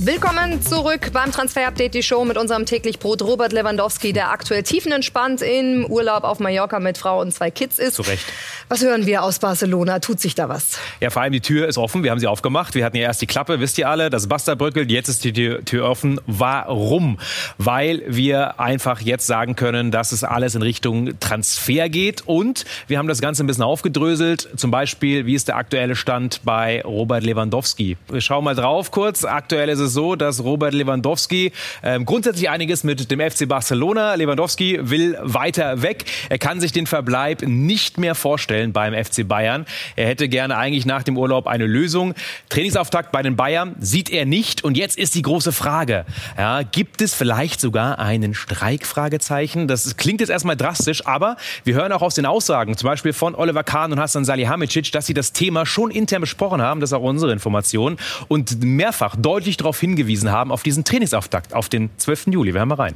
Willkommen 0.06 0.60
zurück 0.60 1.12
beim 1.14 1.32
Transfer 1.32 1.66
Update, 1.66 1.94
die 1.94 2.02
Show 2.02 2.26
mit 2.26 2.36
unserem 2.36 2.66
täglich 2.66 2.98
Brot 2.98 3.22
Robert 3.22 3.54
Lewandowski, 3.54 4.12
der 4.12 4.32
aktuell 4.32 4.62
tiefenentspannt 4.62 5.40
im 5.40 5.86
Urlaub 5.86 6.24
auf 6.24 6.40
Mallorca 6.40 6.78
mit 6.78 6.98
Frau 6.98 7.22
und 7.22 7.32
zwei 7.32 7.50
Kids 7.50 7.78
ist. 7.78 7.94
Zu 7.94 8.02
Recht. 8.02 8.22
Was 8.68 8.82
hören 8.82 9.06
wir 9.06 9.22
aus 9.22 9.38
Barcelona? 9.38 10.00
Tut 10.00 10.20
sich 10.20 10.34
da 10.34 10.50
was? 10.50 10.78
Ja, 11.00 11.08
vor 11.08 11.22
allem 11.22 11.32
die 11.32 11.40
Tür 11.40 11.68
ist 11.68 11.78
offen. 11.78 12.02
Wir 12.02 12.10
haben 12.10 12.18
sie 12.18 12.26
aufgemacht. 12.26 12.74
Wir 12.74 12.84
hatten 12.84 12.98
ja 12.98 13.04
erst 13.04 13.22
die 13.22 13.26
Klappe, 13.26 13.60
wisst 13.60 13.78
ihr 13.78 13.88
alle, 13.88 14.10
das 14.10 14.26
Basta 14.26 14.54
bröckelt. 14.54 14.90
Jetzt 14.90 15.08
ist 15.08 15.24
die 15.24 15.32
Tür, 15.32 15.64
Tür 15.64 15.88
offen. 15.88 16.20
Warum? 16.26 17.18
Weil 17.56 18.02
wir 18.06 18.60
einfach 18.60 19.00
jetzt 19.00 19.26
sagen 19.26 19.56
können, 19.56 19.90
dass 19.90 20.12
es 20.12 20.22
alles 20.22 20.54
in 20.54 20.60
Richtung 20.60 21.18
Transfer 21.18 21.88
geht. 21.88 22.22
Und 22.26 22.66
wir 22.88 22.98
haben 22.98 23.08
das 23.08 23.22
Ganze 23.22 23.42
ein 23.42 23.46
bisschen 23.46 23.64
aufgedröselt. 23.64 24.50
Zum 24.56 24.70
Beispiel, 24.70 25.24
wie 25.24 25.34
ist 25.34 25.48
der 25.48 25.56
aktuelle 25.56 25.96
Stand 25.96 26.42
bei 26.44 26.82
Robert 26.82 27.24
Lewandowski? 27.24 27.96
Wir 28.08 28.20
schauen 28.20 28.44
mal 28.44 28.54
drauf 28.54 28.90
kurz. 28.90 29.24
Aktuell 29.24 29.70
ist 29.70 29.78
es 29.78 29.93
so, 29.94 30.16
dass 30.16 30.44
Robert 30.44 30.74
Lewandowski 30.74 31.52
äh, 31.82 32.00
grundsätzlich 32.00 32.50
einiges 32.50 32.84
mit 32.84 33.10
dem 33.10 33.20
FC 33.20 33.48
Barcelona. 33.48 34.14
Lewandowski 34.14 34.78
will 34.82 35.16
weiter 35.22 35.82
weg. 35.82 36.04
Er 36.28 36.38
kann 36.38 36.60
sich 36.60 36.72
den 36.72 36.86
Verbleib 36.86 37.42
nicht 37.42 37.98
mehr 37.98 38.14
vorstellen 38.14 38.72
beim 38.72 38.92
FC 38.92 39.26
Bayern. 39.26 39.64
Er 39.96 40.08
hätte 40.08 40.28
gerne 40.28 40.56
eigentlich 40.56 40.86
nach 40.86 41.02
dem 41.02 41.16
Urlaub 41.16 41.46
eine 41.46 41.66
Lösung. 41.66 42.14
Trainingsauftakt 42.48 43.12
bei 43.12 43.22
den 43.22 43.36
Bayern 43.36 43.76
sieht 43.80 44.10
er 44.10 44.26
nicht. 44.26 44.62
Und 44.62 44.76
jetzt 44.76 44.98
ist 44.98 45.14
die 45.14 45.22
große 45.22 45.52
Frage. 45.52 46.04
Ja, 46.36 46.62
gibt 46.62 47.00
es 47.00 47.14
vielleicht 47.14 47.60
sogar 47.60 47.98
einen 47.98 48.34
Streik? 48.34 48.84
Fragezeichen. 48.84 49.68
Das 49.68 49.96
klingt 49.96 50.20
jetzt 50.20 50.30
erstmal 50.30 50.56
drastisch, 50.56 51.06
aber 51.06 51.36
wir 51.64 51.74
hören 51.74 51.92
auch 51.92 52.02
aus 52.02 52.14
den 52.14 52.26
Aussagen, 52.26 52.76
zum 52.76 52.88
Beispiel 52.88 53.12
von 53.12 53.34
Oliver 53.34 53.64
Kahn 53.64 53.92
und 53.92 54.00
Hassan 54.00 54.24
Salihamidzic, 54.24 54.92
dass 54.92 55.06
sie 55.06 55.14
das 55.14 55.32
Thema 55.32 55.66
schon 55.66 55.90
intern 55.90 56.20
besprochen 56.20 56.62
haben. 56.62 56.80
Das 56.80 56.90
ist 56.90 56.94
auch 56.94 57.02
unsere 57.02 57.32
Information. 57.32 57.96
Und 58.28 58.62
mehrfach 58.62 59.16
deutlich 59.16 59.56
darauf 59.56 59.76
hingewiesen 59.84 60.30
haben, 60.30 60.50
auf 60.50 60.62
diesen 60.62 60.84
Trainingsauftakt, 60.84 61.54
auf 61.54 61.68
den 61.68 61.90
12. 61.98 62.28
Juli. 62.28 62.54
Wir 62.54 62.60
hören 62.60 62.68
mal 62.68 62.76
rein. 62.76 62.94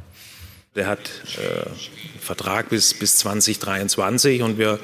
Der 0.75 0.87
hat 0.87 0.99
äh, 0.99 1.69
Vertrag 2.21 2.71
bis, 2.71 2.95
bis 2.95 3.17
2023 3.17 4.43
und 4.43 4.59
wir 4.59 4.79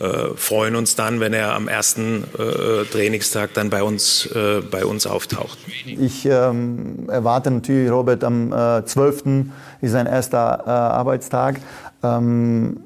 äh, 0.00 0.34
freuen 0.36 0.76
uns 0.76 0.94
dann, 0.94 1.20
wenn 1.20 1.32
er 1.32 1.54
am 1.54 1.68
ersten 1.68 2.24
äh, 2.38 2.84
Trainingstag 2.84 3.54
dann 3.54 3.70
bei 3.70 3.82
uns, 3.82 4.26
äh, 4.26 4.60
bei 4.60 4.84
uns 4.84 5.06
auftaucht. 5.06 5.58
Ich 5.86 6.26
ähm, 6.26 7.08
erwarte 7.08 7.50
natürlich, 7.50 7.90
Robert, 7.90 8.22
am 8.24 8.52
äh, 8.52 8.84
12. 8.84 9.46
ist 9.80 9.92
sein 9.92 10.06
erster 10.06 10.64
äh, 10.66 10.70
Arbeitstag. 10.70 11.60
Ähm, 12.02 12.80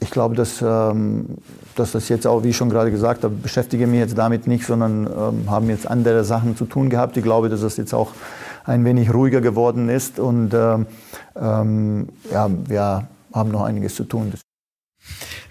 ich 0.00 0.10
glaube, 0.10 0.36
dass, 0.36 0.62
ähm, 0.62 1.38
dass 1.78 1.92
das 1.92 2.08
jetzt 2.08 2.26
auch, 2.26 2.42
wie 2.42 2.50
ich 2.50 2.56
schon 2.56 2.70
gerade 2.70 2.90
gesagt 2.90 3.24
habe, 3.24 3.34
beschäftige 3.34 3.86
mich 3.86 4.00
jetzt 4.00 4.18
damit 4.18 4.46
nicht, 4.46 4.66
sondern 4.66 5.06
ähm, 5.06 5.50
haben 5.50 5.68
jetzt 5.68 5.88
andere 5.88 6.24
Sachen 6.24 6.56
zu 6.56 6.64
tun 6.64 6.90
gehabt. 6.90 7.16
Ich 7.16 7.22
glaube, 7.22 7.48
dass 7.48 7.60
das 7.60 7.76
jetzt 7.76 7.94
auch 7.94 8.12
ein 8.64 8.84
wenig 8.84 9.12
ruhiger 9.12 9.40
geworden 9.40 9.88
ist 9.88 10.18
und 10.18 10.52
ähm, 10.54 10.86
ähm 11.36 12.08
ja, 12.32 12.50
wir 12.66 13.08
haben 13.32 13.50
noch 13.50 13.62
einiges 13.62 13.94
zu 13.94 14.04
tun. 14.04 14.32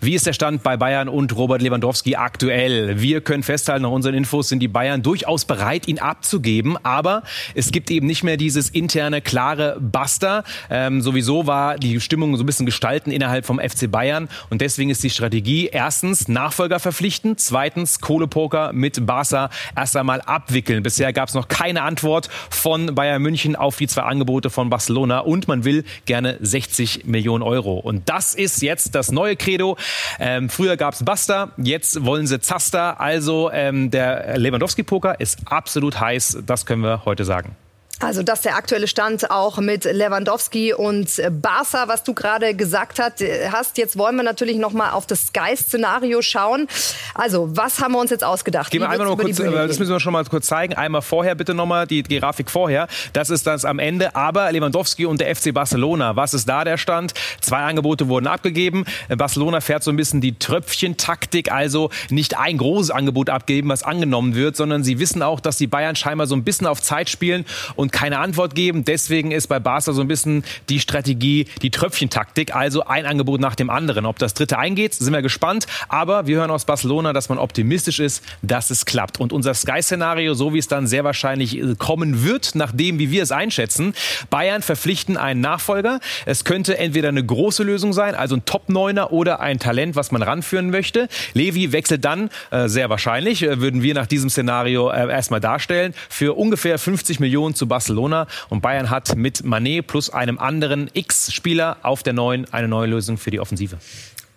Wie 0.05 0.13
ist 0.13 0.27
der 0.27 0.33
Stand 0.33 0.61
bei 0.61 0.77
Bayern 0.77 1.09
und 1.09 1.35
Robert 1.35 1.63
Lewandowski 1.63 2.15
aktuell? 2.15 3.01
Wir 3.01 3.21
können 3.21 3.41
festhalten, 3.41 3.81
nach 3.81 3.89
unseren 3.89 4.13
Infos 4.13 4.49
sind 4.49 4.59
die 4.59 4.67
Bayern 4.67 5.01
durchaus 5.01 5.45
bereit, 5.45 5.87
ihn 5.87 5.97
abzugeben. 5.97 6.77
Aber 6.83 7.23
es 7.55 7.71
gibt 7.71 7.89
eben 7.89 8.05
nicht 8.05 8.23
mehr 8.23 8.37
dieses 8.37 8.69
interne, 8.69 9.21
klare 9.21 9.77
Basta. 9.79 10.43
Ähm, 10.69 11.01
sowieso 11.01 11.47
war 11.47 11.79
die 11.79 11.99
Stimmung 11.99 12.37
so 12.37 12.43
ein 12.43 12.45
bisschen 12.45 12.67
gestalten 12.67 13.09
innerhalb 13.09 13.47
vom 13.47 13.57
FC 13.57 13.89
Bayern. 13.89 14.29
Und 14.51 14.61
deswegen 14.61 14.91
ist 14.91 15.03
die 15.03 15.09
Strategie 15.09 15.69
erstens 15.71 16.27
Nachfolger 16.27 16.79
verpflichten, 16.79 17.39
zweitens 17.39 17.99
Kohlepoker 17.99 18.73
mit 18.73 19.07
Barca 19.07 19.49
erst 19.75 19.97
einmal 19.97 20.21
abwickeln. 20.21 20.83
Bisher 20.83 21.13
gab 21.13 21.29
es 21.29 21.33
noch 21.33 21.47
keine 21.47 21.81
Antwort 21.81 22.29
von 22.51 22.93
Bayern 22.93 23.23
München 23.23 23.55
auf 23.55 23.77
die 23.77 23.87
zwei 23.87 24.03
Angebote 24.03 24.51
von 24.51 24.69
Barcelona. 24.69 25.21
Und 25.21 25.47
man 25.47 25.65
will 25.65 25.83
gerne 26.05 26.37
60 26.41 27.05
Millionen 27.05 27.41
Euro. 27.41 27.79
Und 27.79 28.07
das 28.07 28.35
ist 28.35 28.61
jetzt 28.61 28.93
das 28.93 29.11
neue 29.11 29.35
Credo. 29.35 29.77
Ähm, 30.19 30.49
früher 30.49 30.77
gab 30.77 30.93
es 30.93 31.03
Basta, 31.03 31.51
jetzt 31.57 32.05
wollen 32.05 32.27
sie 32.27 32.39
Zaster. 32.39 32.99
Also 32.99 33.51
ähm, 33.51 33.91
der 33.91 34.37
Lewandowski-Poker 34.37 35.19
ist 35.19 35.39
absolut 35.45 35.99
heiß, 35.99 36.39
das 36.45 36.65
können 36.65 36.83
wir 36.83 37.05
heute 37.05 37.25
sagen. 37.25 37.55
Also 37.99 38.23
das 38.23 38.39
ist 38.39 38.45
der 38.45 38.55
aktuelle 38.55 38.87
Stand 38.87 39.31
auch 39.31 39.57
mit 39.57 39.85
Lewandowski 39.85 40.73
und 40.73 41.09
Barca, 41.41 41.87
was 41.87 42.03
du 42.03 42.13
gerade 42.13 42.53
gesagt 42.53 42.99
hast. 42.99 43.77
Jetzt 43.77 43.97
wollen 43.97 44.15
wir 44.17 44.23
natürlich 44.23 44.57
noch 44.57 44.73
mal 44.73 44.91
auf 44.91 45.07
das 45.07 45.27
Sky-Szenario 45.27 46.21
schauen. 46.21 46.67
Also 47.13 47.55
was 47.55 47.79
haben 47.79 47.93
wir 47.93 47.99
uns 47.99 48.11
jetzt 48.11 48.23
ausgedacht? 48.23 48.69
Gehen 48.69 48.81
wir 48.81 48.89
einmal 48.89 49.07
noch 49.07 49.17
kurz, 49.17 49.37
das 49.37 49.79
müssen 49.79 49.91
wir 49.91 49.99
schon 49.99 50.13
mal 50.13 50.25
kurz 50.25 50.47
zeigen. 50.47 50.73
Einmal 50.73 51.01
vorher 51.01 51.35
bitte 51.35 51.53
noch 51.53 51.65
mal 51.65 51.87
die, 51.87 52.03
die 52.03 52.19
Grafik 52.19 52.51
vorher. 52.51 52.87
Das 53.13 53.29
ist 53.29 53.47
das 53.47 53.63
am 53.65 53.79
Ende. 53.79 54.15
Aber 54.15 54.51
Lewandowski 54.51 55.05
und 55.05 55.21
der 55.21 55.33
FC 55.33 55.53
Barcelona, 55.53 56.15
was 56.15 56.33
ist 56.33 56.49
da 56.49 56.63
der 56.63 56.77
Stand? 56.77 57.13
Zwei 57.39 57.59
Angebote 57.59 58.09
wurden 58.09 58.27
abgegeben. 58.27 58.85
Barcelona 59.07 59.61
fährt 59.61 59.83
so 59.83 59.91
ein 59.91 59.97
bisschen 59.97 60.19
die 60.19 60.37
Tröpfchentaktik, 60.37 61.51
also 61.51 61.89
nicht 62.09 62.37
ein 62.37 62.57
großes 62.57 62.91
Angebot 62.91 63.29
abgeben, 63.29 63.69
was 63.69 63.83
angenommen 63.83 64.35
wird, 64.35 64.55
sondern 64.55 64.83
sie 64.83 64.99
wissen 64.99 65.21
auch, 65.21 65.39
dass 65.39 65.57
die 65.57 65.67
Bayern 65.67 65.95
scheinbar 65.95 66.27
so 66.27 66.35
ein 66.35 66.43
bisschen 66.43 66.67
auf 66.67 66.81
Zeit 66.81 67.09
spielen 67.09 67.45
und 67.75 67.84
keine 67.91 68.19
Antwort 68.19 68.55
geben. 68.55 68.85
Deswegen 68.85 69.31
ist 69.31 69.47
bei 69.47 69.59
Barca 69.59 69.93
so 69.93 70.01
ein 70.01 70.07
bisschen 70.07 70.43
die 70.69 70.79
Strategie, 70.79 71.47
die 71.61 71.71
Tröpfchentaktik, 71.71 72.55
also 72.55 72.85
ein 72.85 73.05
Angebot 73.05 73.41
nach 73.41 73.55
dem 73.55 73.69
anderen. 73.69 74.05
Ob 74.05 74.19
das 74.19 74.33
dritte 74.33 74.57
eingeht, 74.57 74.93
sind 74.93 75.13
wir 75.13 75.21
gespannt. 75.21 75.67
Aber 75.89 76.27
wir 76.27 76.37
hören 76.37 76.51
aus 76.51 76.65
Barcelona, 76.65 77.13
dass 77.13 77.29
man 77.29 77.37
optimistisch 77.37 77.99
ist, 77.99 78.23
dass 78.41 78.69
es 78.69 78.85
klappt. 78.85 79.19
Und 79.19 79.33
unser 79.33 79.53
Sky-Szenario, 79.53 80.33
so 80.33 80.53
wie 80.53 80.59
es 80.59 80.67
dann 80.67 80.87
sehr 80.87 81.03
wahrscheinlich 81.03 81.57
äh, 81.57 81.75
kommen 81.77 82.23
wird, 82.23 82.55
nachdem, 82.55 82.99
wie 82.99 83.11
wir 83.11 83.23
es 83.23 83.31
einschätzen, 83.31 83.93
Bayern 84.29 84.61
verpflichten 84.61 85.17
einen 85.17 85.41
Nachfolger. 85.41 85.99
Es 86.25 86.43
könnte 86.43 86.77
entweder 86.77 87.09
eine 87.09 87.23
große 87.23 87.63
Lösung 87.63 87.93
sein, 87.93 88.15
also 88.15 88.35
ein 88.35 88.45
Top-Neuner 88.45 89.11
oder 89.11 89.39
ein 89.39 89.59
Talent, 89.59 89.95
was 89.95 90.11
man 90.11 90.21
ranführen 90.21 90.69
möchte. 90.69 91.07
Levi 91.33 91.71
wechselt 91.71 92.05
dann, 92.05 92.29
äh, 92.51 92.67
sehr 92.67 92.89
wahrscheinlich, 92.89 93.43
äh, 93.43 93.59
würden 93.59 93.81
wir 93.81 93.93
nach 93.93 94.07
diesem 94.07 94.29
Szenario 94.29 94.89
erstmal 94.89 95.39
darstellen, 95.39 95.93
für 96.09 96.33
ungefähr 96.37 96.77
50 96.77 97.19
Millionen 97.19 97.55
zu 97.55 97.67
Barcelona 97.67 97.74
Barcelona. 97.75 98.27
Und 98.47 98.61
Bayern 98.61 98.89
hat 98.89 99.17
mit 99.17 99.43
Manet 99.43 99.87
plus 99.87 100.09
einem 100.09 100.39
anderen 100.39 100.89
X-Spieler 100.93 101.77
auf 101.83 102.03
der 102.03 102.13
neuen 102.13 102.51
eine 102.53 102.69
neue 102.69 102.87
Lösung 102.87 103.17
für 103.17 103.31
die 103.31 103.41
Offensive. 103.41 103.77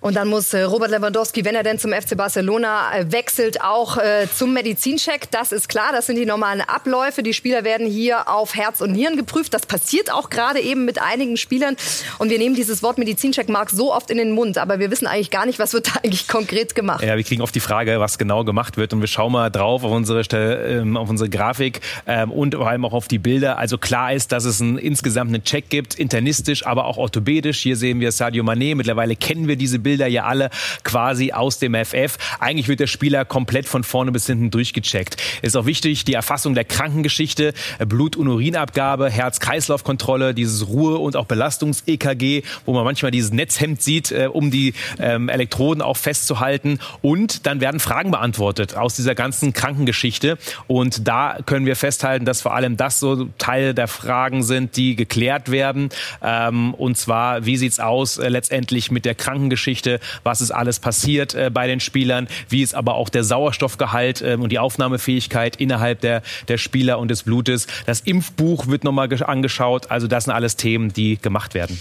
Und 0.01 0.15
dann 0.15 0.29
muss 0.29 0.55
äh, 0.55 0.63
Robert 0.63 0.93
Lewandowski, 0.93 1.45
wenn 1.45 1.57
er 1.57 1.65
denn 1.65 1.81
zum 1.81 1.93
FC 1.93 2.17
Barcelona 2.17 2.97
äh, 2.97 3.11
wechselt, 3.11 3.63
auch 3.63 3.97
äh, 3.97 4.29
zum 4.33 4.53
Medizincheck. 4.55 5.29
Das 5.33 5.51
ist 5.51 5.69
klar, 5.69 5.91
das 5.91 6.07
sind 6.07 6.17
die 6.17 6.25
normalen 6.25 6.61
Abläufe. 6.61 7.25
Die 7.25 7.35
Spieler 7.35 7.65
werden 7.65 7.85
hier 7.85 8.29
auf 8.29 8.55
Herz 8.55 8.81
und 8.81 8.93
Nieren 8.93 9.17
geprüft. 9.17 9.55
Das 9.55 9.67
passiert 9.67 10.13
auch 10.13 10.31
gerade 10.31 10.61
eben 10.61 10.85
mit 10.85 11.03
einigen 11.03 11.37
Spielern. 11.37 11.77
Und 12.19 12.31
wir 12.31 12.39
nehmen 12.39 12.55
dieses 12.55 12.85
Wort 12.85 12.99
Medizincheck, 12.99 13.49
Marc, 13.49 13.71
so 13.71 13.93
oft 13.93 14.13
in 14.13 14.19
den 14.19 14.31
Mund. 14.31 14.57
Aber 14.57 14.79
wir 14.79 14.93
wissen 14.93 15.09
eigentlich 15.09 15.33
gar 15.33 15.47
nicht, 15.47 15.59
was 15.59 15.73
wird 15.73 15.89
da 15.89 16.01
eigentlich 16.05 16.29
konkret 16.29 16.77
gemacht. 16.77 17.03
Ja, 17.03 17.17
wir 17.17 17.25
kriegen 17.25 17.43
oft 17.43 17.55
die 17.55 17.61
Frage, 17.61 17.99
was 17.99 18.19
genau 18.19 18.45
gemacht 18.45 18.77
wird. 18.77 18.93
Und 18.93 19.01
wir 19.01 19.09
schauen 19.09 19.33
mal 19.33 19.51
drauf 19.51 19.83
auf 19.83 19.91
unsere, 19.91 20.23
ähm, 20.31 20.97
auf 20.97 21.11
unsere 21.11 21.29
Grafik 21.29 21.81
ähm, 22.07 22.31
und 22.31 22.55
vor 22.55 22.69
allem 22.69 22.85
auch 22.85 22.93
auf 22.93 23.09
die 23.09 23.19
Bilder. 23.19 23.59
Also 23.59 23.79
klar 23.79 24.13
ist, 24.13 24.31
dass 24.31 24.45
es 24.45 24.61
einen, 24.61 24.79
insgesamt 24.79 25.35
einen 25.35 25.43
Check 25.43 25.71
gibt, 25.71 25.97
internistisch, 25.97 26.65
aber 26.65 26.85
auch 26.85 26.99
orthopädisch. 26.99 27.59
Hier 27.59 27.77
sehen 27.77 27.99
wir 27.99 28.13
Sadio 28.13 28.45
Mané. 28.45 28.77
Mittlerweile 28.77 29.17
kennen 29.17 29.49
wir 29.49 29.57
diese 29.57 29.81
Bilder 29.81 29.88
Bilder 29.89 30.07
ja 30.07 30.25
alle 30.25 30.51
quasi 30.85 31.33
aus 31.33 31.59
dem 31.59 31.75
FF. 31.75 32.19
Eigentlich 32.41 32.69
wird 32.69 32.81
der 32.81 32.87
Spieler 32.87 33.25
komplett 33.25 33.67
von 33.67 33.85
vorne 33.85 34.13
bis 34.13 34.27
hinten 34.27 34.51
durchgecheckt. 34.51 35.17
Ist 35.41 35.57
auch 35.57 35.65
wichtig, 35.65 36.05
die 36.05 36.13
Erfassung 36.13 36.55
der 36.55 36.65
Krankengeschichte, 36.65 37.55
Blut- 37.87 38.15
und 38.15 38.29
Urinabgabe, 38.29 39.09
Herz-Kreislauf-Kontrolle, 39.09 40.35
dieses 40.35 40.69
Ruhe- 40.69 40.99
und 40.99 41.17
auch 41.17 41.25
Belastungs-EKG, 41.25 42.43
wo 42.67 42.75
man 42.75 42.85
manchmal 42.85 43.13
dieses 43.13 43.33
Netzhemd 43.33 43.81
sieht, 43.81 44.13
äh, 44.13 44.29
um 44.31 44.51
die 44.51 44.75
ähm, 44.99 45.31
Elektroden 45.31 45.81
auch 45.81 45.97
festzuhalten. 45.97 46.81
Und 47.01 47.47
dann 47.47 47.63
werden 47.63 47.81
Fragen 47.81 48.11
beantwortet 48.11 48.77
aus 48.77 48.95
dieser 48.95 49.15
ganzen 49.15 49.55
Krankengeschichte. 49.55 50.37
Und 50.67 51.09
da 51.09 51.39
können 51.47 51.65
wir 51.65 51.77
festhalten, 51.77 52.27
dass 52.27 52.43
vor 52.43 52.55
allem 52.55 52.77
das 52.77 53.01
so 53.01 53.31
Teile 53.39 53.73
der 53.73 53.89
Fragen 53.89 54.43
sind, 54.43 54.77
die 54.77 54.97
geklärt 54.97 55.51
werden. 55.51 55.89
Ähm, 56.23 56.75
und 56.75 56.99
zwar, 56.99 57.47
wie 57.47 57.57
sieht's 57.57 57.81
aus 57.81 58.19
äh, 58.19 58.29
letztendlich 58.29 58.91
mit 58.91 59.07
der 59.07 59.15
Krankengeschichte? 59.15 59.78
Geschichte, 59.79 60.01
was 60.25 60.41
ist 60.41 60.51
alles 60.51 60.81
passiert 60.81 61.35
äh, 61.35 61.51
bei 61.53 61.67
den 61.67 61.81
Spielern, 61.81 62.29
wie 62.49 62.63
ist 62.63 62.75
aber 62.75 62.95
auch 62.95 63.09
der 63.09 63.23
Sauerstoffgehalt 63.23 64.23
äh, 64.23 64.37
und 64.39 64.51
die 64.51 64.59
Aufnahmefähigkeit 64.59 65.57
innerhalb 65.57 66.01
der, 66.01 66.23
der 66.49 66.59
Spieler 66.59 66.99
und 66.99 67.09
des 67.09 67.23
Blutes. 67.23 67.67
Das 67.87 68.01
Impfbuch 68.01 68.67
wird 68.67 68.83
nochmal 68.85 69.09
angeschaut. 69.23 69.91
Also 69.91 70.09
das 70.09 70.25
sind 70.25 70.35
alles 70.35 70.57
Themen, 70.57 70.93
die 70.93 71.17
gemacht 71.17 71.55
werden. 71.55 71.79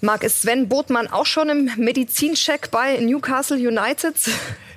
Marc, 0.00 0.22
ist 0.22 0.42
Sven 0.42 0.68
Botmann 0.68 1.08
auch 1.08 1.26
schon 1.26 1.48
im 1.48 1.70
Medizincheck 1.76 2.70
bei 2.70 2.96
Newcastle 2.98 3.56
United? 3.56 4.14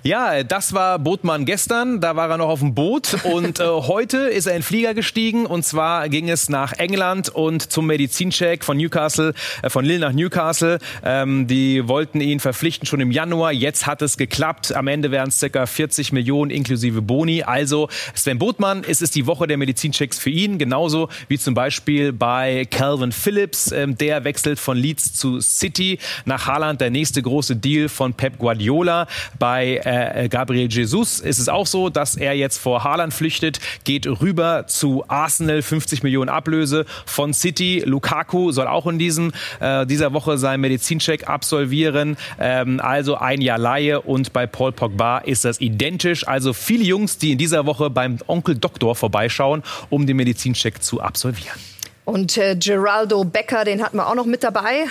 Ja, 0.06 0.44
das 0.44 0.74
war 0.74 1.00
Bootmann 1.00 1.46
gestern. 1.46 2.02
Da 2.02 2.18
war 2.18 2.30
er 2.30 2.38
noch 2.38 2.50
auf 2.50 2.60
dem 2.60 2.76
Boot. 2.76 3.24
Und 3.24 3.62
äh, 3.62 3.64
heute 3.68 4.18
ist 4.18 4.48
er 4.48 4.56
in 4.58 4.62
Flieger 4.62 4.94
gestiegen. 4.94 5.46
Und 5.46 5.64
zwar 5.64 6.10
ging 6.10 6.30
es 6.30 6.50
nach 6.50 6.74
England 6.74 7.30
und 7.30 7.72
zum 7.72 7.88
Medizincheck 7.88 8.66
von 8.66 8.76
Newcastle, 8.76 9.34
äh, 9.62 9.70
von 9.70 9.86
Lille 9.86 10.00
nach 10.00 10.12
Newcastle. 10.12 10.80
Ähm, 11.06 11.48
die 11.48 11.88
wollten 11.88 12.20
ihn 12.20 12.42
verpflichten 12.42 12.86
schon 12.86 13.00
im 13.00 13.12
Januar. 13.12 13.54
Jetzt 13.54 13.88
hat 13.88 14.02
es 14.02 14.18
geklappt. 14.18 14.76
Am 14.76 14.88
Ende 14.88 15.10
wären 15.10 15.30
es 15.30 15.40
ca. 15.40 15.66
40 15.66 16.12
Millionen 16.12 16.52
inklusive 16.52 17.02
Boni. 17.02 17.44
Also 17.44 17.88
Sven 18.14 18.40
Botmann, 18.40 18.84
es 18.86 19.02
ist 19.02 19.16
die 19.16 19.26
Woche 19.26 19.48
der 19.48 19.56
Medizinchecks 19.56 20.20
für 20.20 20.32
ihn. 20.32 20.58
Genauso 20.58 21.08
wie 21.30 21.38
zum 21.38 21.54
Beispiel 21.54 22.12
bei 22.12 22.68
Calvin 22.70 23.14
Phillips. 23.14 23.72
Ähm, 23.72 23.98
der 23.98 24.26
wechselt 24.26 24.60
von 24.60 24.76
Leeds 24.76 25.14
zu 25.14 25.40
City. 25.40 25.98
Nach 26.26 26.46
Haaland 26.46 26.82
der 26.82 26.90
nächste 26.90 27.22
große 27.22 27.56
Deal 27.56 27.88
von 27.88 28.14
Pep 28.14 28.38
Guardiola. 28.38 29.08
Bei 29.40 29.78
äh, 29.86 29.93
äh, 29.94 30.30
Gabriel 30.30 30.72
Jesus 30.72 31.20
ist 31.20 31.40
es 31.40 31.50
auch 31.50 31.68
so, 31.68 31.90
dass 31.90 32.16
er 32.16 32.34
jetzt 32.34 32.58
vor 32.58 32.84
Haaland 32.84 33.14
flüchtet, 33.14 33.60
geht 33.84 34.08
rüber 34.08 34.66
zu 34.68 35.04
Arsenal, 35.08 35.62
50 35.62 36.04
Millionen 36.04 36.30
Ablöse 36.30 36.86
von 37.06 37.34
City. 37.34 37.84
Lukaku 37.86 38.52
soll 38.52 38.68
auch 38.68 38.88
in 38.88 39.00
diesem, 39.00 39.32
äh, 39.60 39.86
dieser 39.86 40.14
Woche 40.14 40.38
seinen 40.38 40.62
Medizincheck 40.62 41.28
absolvieren. 41.28 42.18
Ähm, 42.40 42.80
also 42.80 43.16
ein 43.16 43.42
Jahr 43.42 43.58
Laie 43.58 44.02
und 44.02 44.34
bei 44.34 44.48
Paul 44.48 44.72
Pogba 44.72 45.20
ist 45.20 45.46
das 45.46 45.60
identisch. 45.62 46.28
Also 46.28 46.54
viele 46.54 46.84
Jungs, 46.84 47.18
die 47.18 47.34
in 47.34 47.38
dieser 47.38 47.66
Woche 47.66 47.90
beim 47.90 48.18
Onkel 48.28 48.56
Doktor 48.56 48.96
vorbeischauen, 48.96 49.64
um 49.90 50.08
den 50.08 50.18
Medizincheck 50.18 50.82
zu 50.82 51.02
absolvieren. 51.02 51.58
Und 52.06 52.38
äh, 52.38 52.56
Geraldo 52.56 53.24
Becker, 53.24 53.64
den 53.64 53.82
hatten 53.82 53.98
wir 53.98 54.08
auch 54.08 54.16
noch 54.16 54.26
mit 54.26 54.44
dabei 54.44 54.86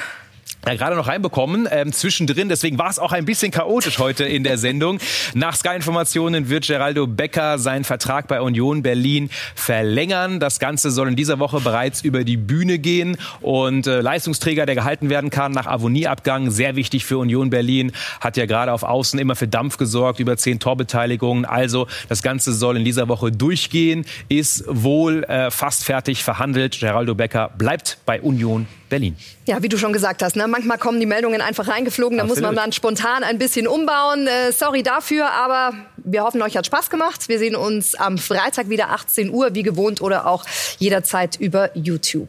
ja, 0.67 0.75
gerade 0.77 0.95
noch 0.95 1.09
reinbekommen 1.09 1.69
ähm, 1.71 1.93
zwischendrin. 1.93 2.49
Deswegen 2.49 2.79
war 2.79 2.89
es 2.89 3.01
auch 3.01 3.11
ein 3.11 3.25
bisschen 3.25 3.51
chaotisch 3.51 3.99
heute 3.99 4.25
in 4.25 4.45
der 4.45 4.59
Sendung. 4.59 5.01
Nach 5.35 5.57
Sky-Informationen 5.57 6.49
wird 6.49 6.69
Geraldo 6.69 7.09
Becker 7.09 7.59
seinen 7.59 7.83
Vertrag 7.83 8.29
bei 8.29 8.41
Union 8.41 8.83
Berlin 8.83 9.29
verlängern. 9.57 10.39
Das 10.39 10.61
Ganze 10.61 10.93
soll 10.93 11.09
in 11.09 11.17
dieser 11.17 11.41
Woche 11.41 11.61
bereits 11.61 12.03
über 12.03 12.23
die 12.23 12.37
Bühne 12.37 12.79
gehen. 12.79 13.17
Und 13.41 13.89
äh, 13.89 14.01
Leistungsträger, 14.01 14.65
der 14.65 14.77
gehalten 14.77 15.11
werden 15.11 15.31
kann 15.31 15.51
nach 15.51 15.67
Avonieabgang, 15.67 16.53
sehr 16.53 16.77
wichtig 16.77 17.05
für 17.05 17.19
Union 17.19 17.51
Berlin, 17.51 17.91
hat 18.21 18.37
ja 18.37 18.47
gerade 18.47 18.73
auf 18.73 18.85
Außen 18.85 19.19
immer 19.19 19.35
für 19.35 19.49
Dampf 19.49 19.79
gesorgt, 19.79 20.21
über 20.21 20.37
zehn 20.37 20.61
Torbeteiligungen. 20.61 21.45
Also 21.45 21.89
das 22.09 22.23
Ganze 22.23 22.53
soll 22.53 22.77
in 22.77 22.85
dieser 22.85 23.09
Woche 23.09 23.33
durchgehen, 23.33 24.05
ist 24.29 24.65
wohl 24.69 25.25
äh, 25.25 25.51
fast 25.51 25.85
fertig 25.85 26.23
verhandelt. 26.23 26.79
Geraldo 26.79 27.17
Becker 27.17 27.51
bleibt 27.59 27.99
bei 28.07 28.21
Union 28.21 28.69
Berlin. 28.93 29.17
Ja, 29.47 29.63
wie 29.63 29.71
du 29.71 29.79
schon 29.79 29.95
gesagt 29.95 30.23
hast, 30.23 30.37
ne? 30.37 30.47
manchmal 30.47 30.77
kommen 30.77 31.01
die 31.01 31.07
Meldungen 31.07 31.41
einfach 31.41 31.67
reingeflogen, 31.67 32.19
da 32.19 32.25
muss 32.25 32.41
man 32.41 32.55
dann 32.55 32.73
spontan 32.73 33.25
ein 33.25 33.39
bisschen 33.39 33.67
umbauen. 33.67 34.27
Äh, 34.27 34.53
sorry 34.53 34.83
dafür, 34.83 35.33
aber 35.33 35.73
wir 35.97 36.23
hoffen, 36.23 36.43
euch 36.43 36.59
hat 36.59 36.67
Spaß 36.67 36.91
gemacht. 36.91 37.29
Wir 37.31 37.39
sehen 37.39 37.57
uns 37.57 37.95
am 37.95 38.19
Freitag 38.19 38.69
wieder 38.69 38.91
18 38.91 39.31
Uhr, 39.31 39.55
wie 39.55 39.63
gewohnt, 39.63 40.03
oder 40.03 40.27
auch 40.27 40.45
jederzeit 40.79 41.37
über 41.41 41.71
YouTube. 41.75 42.29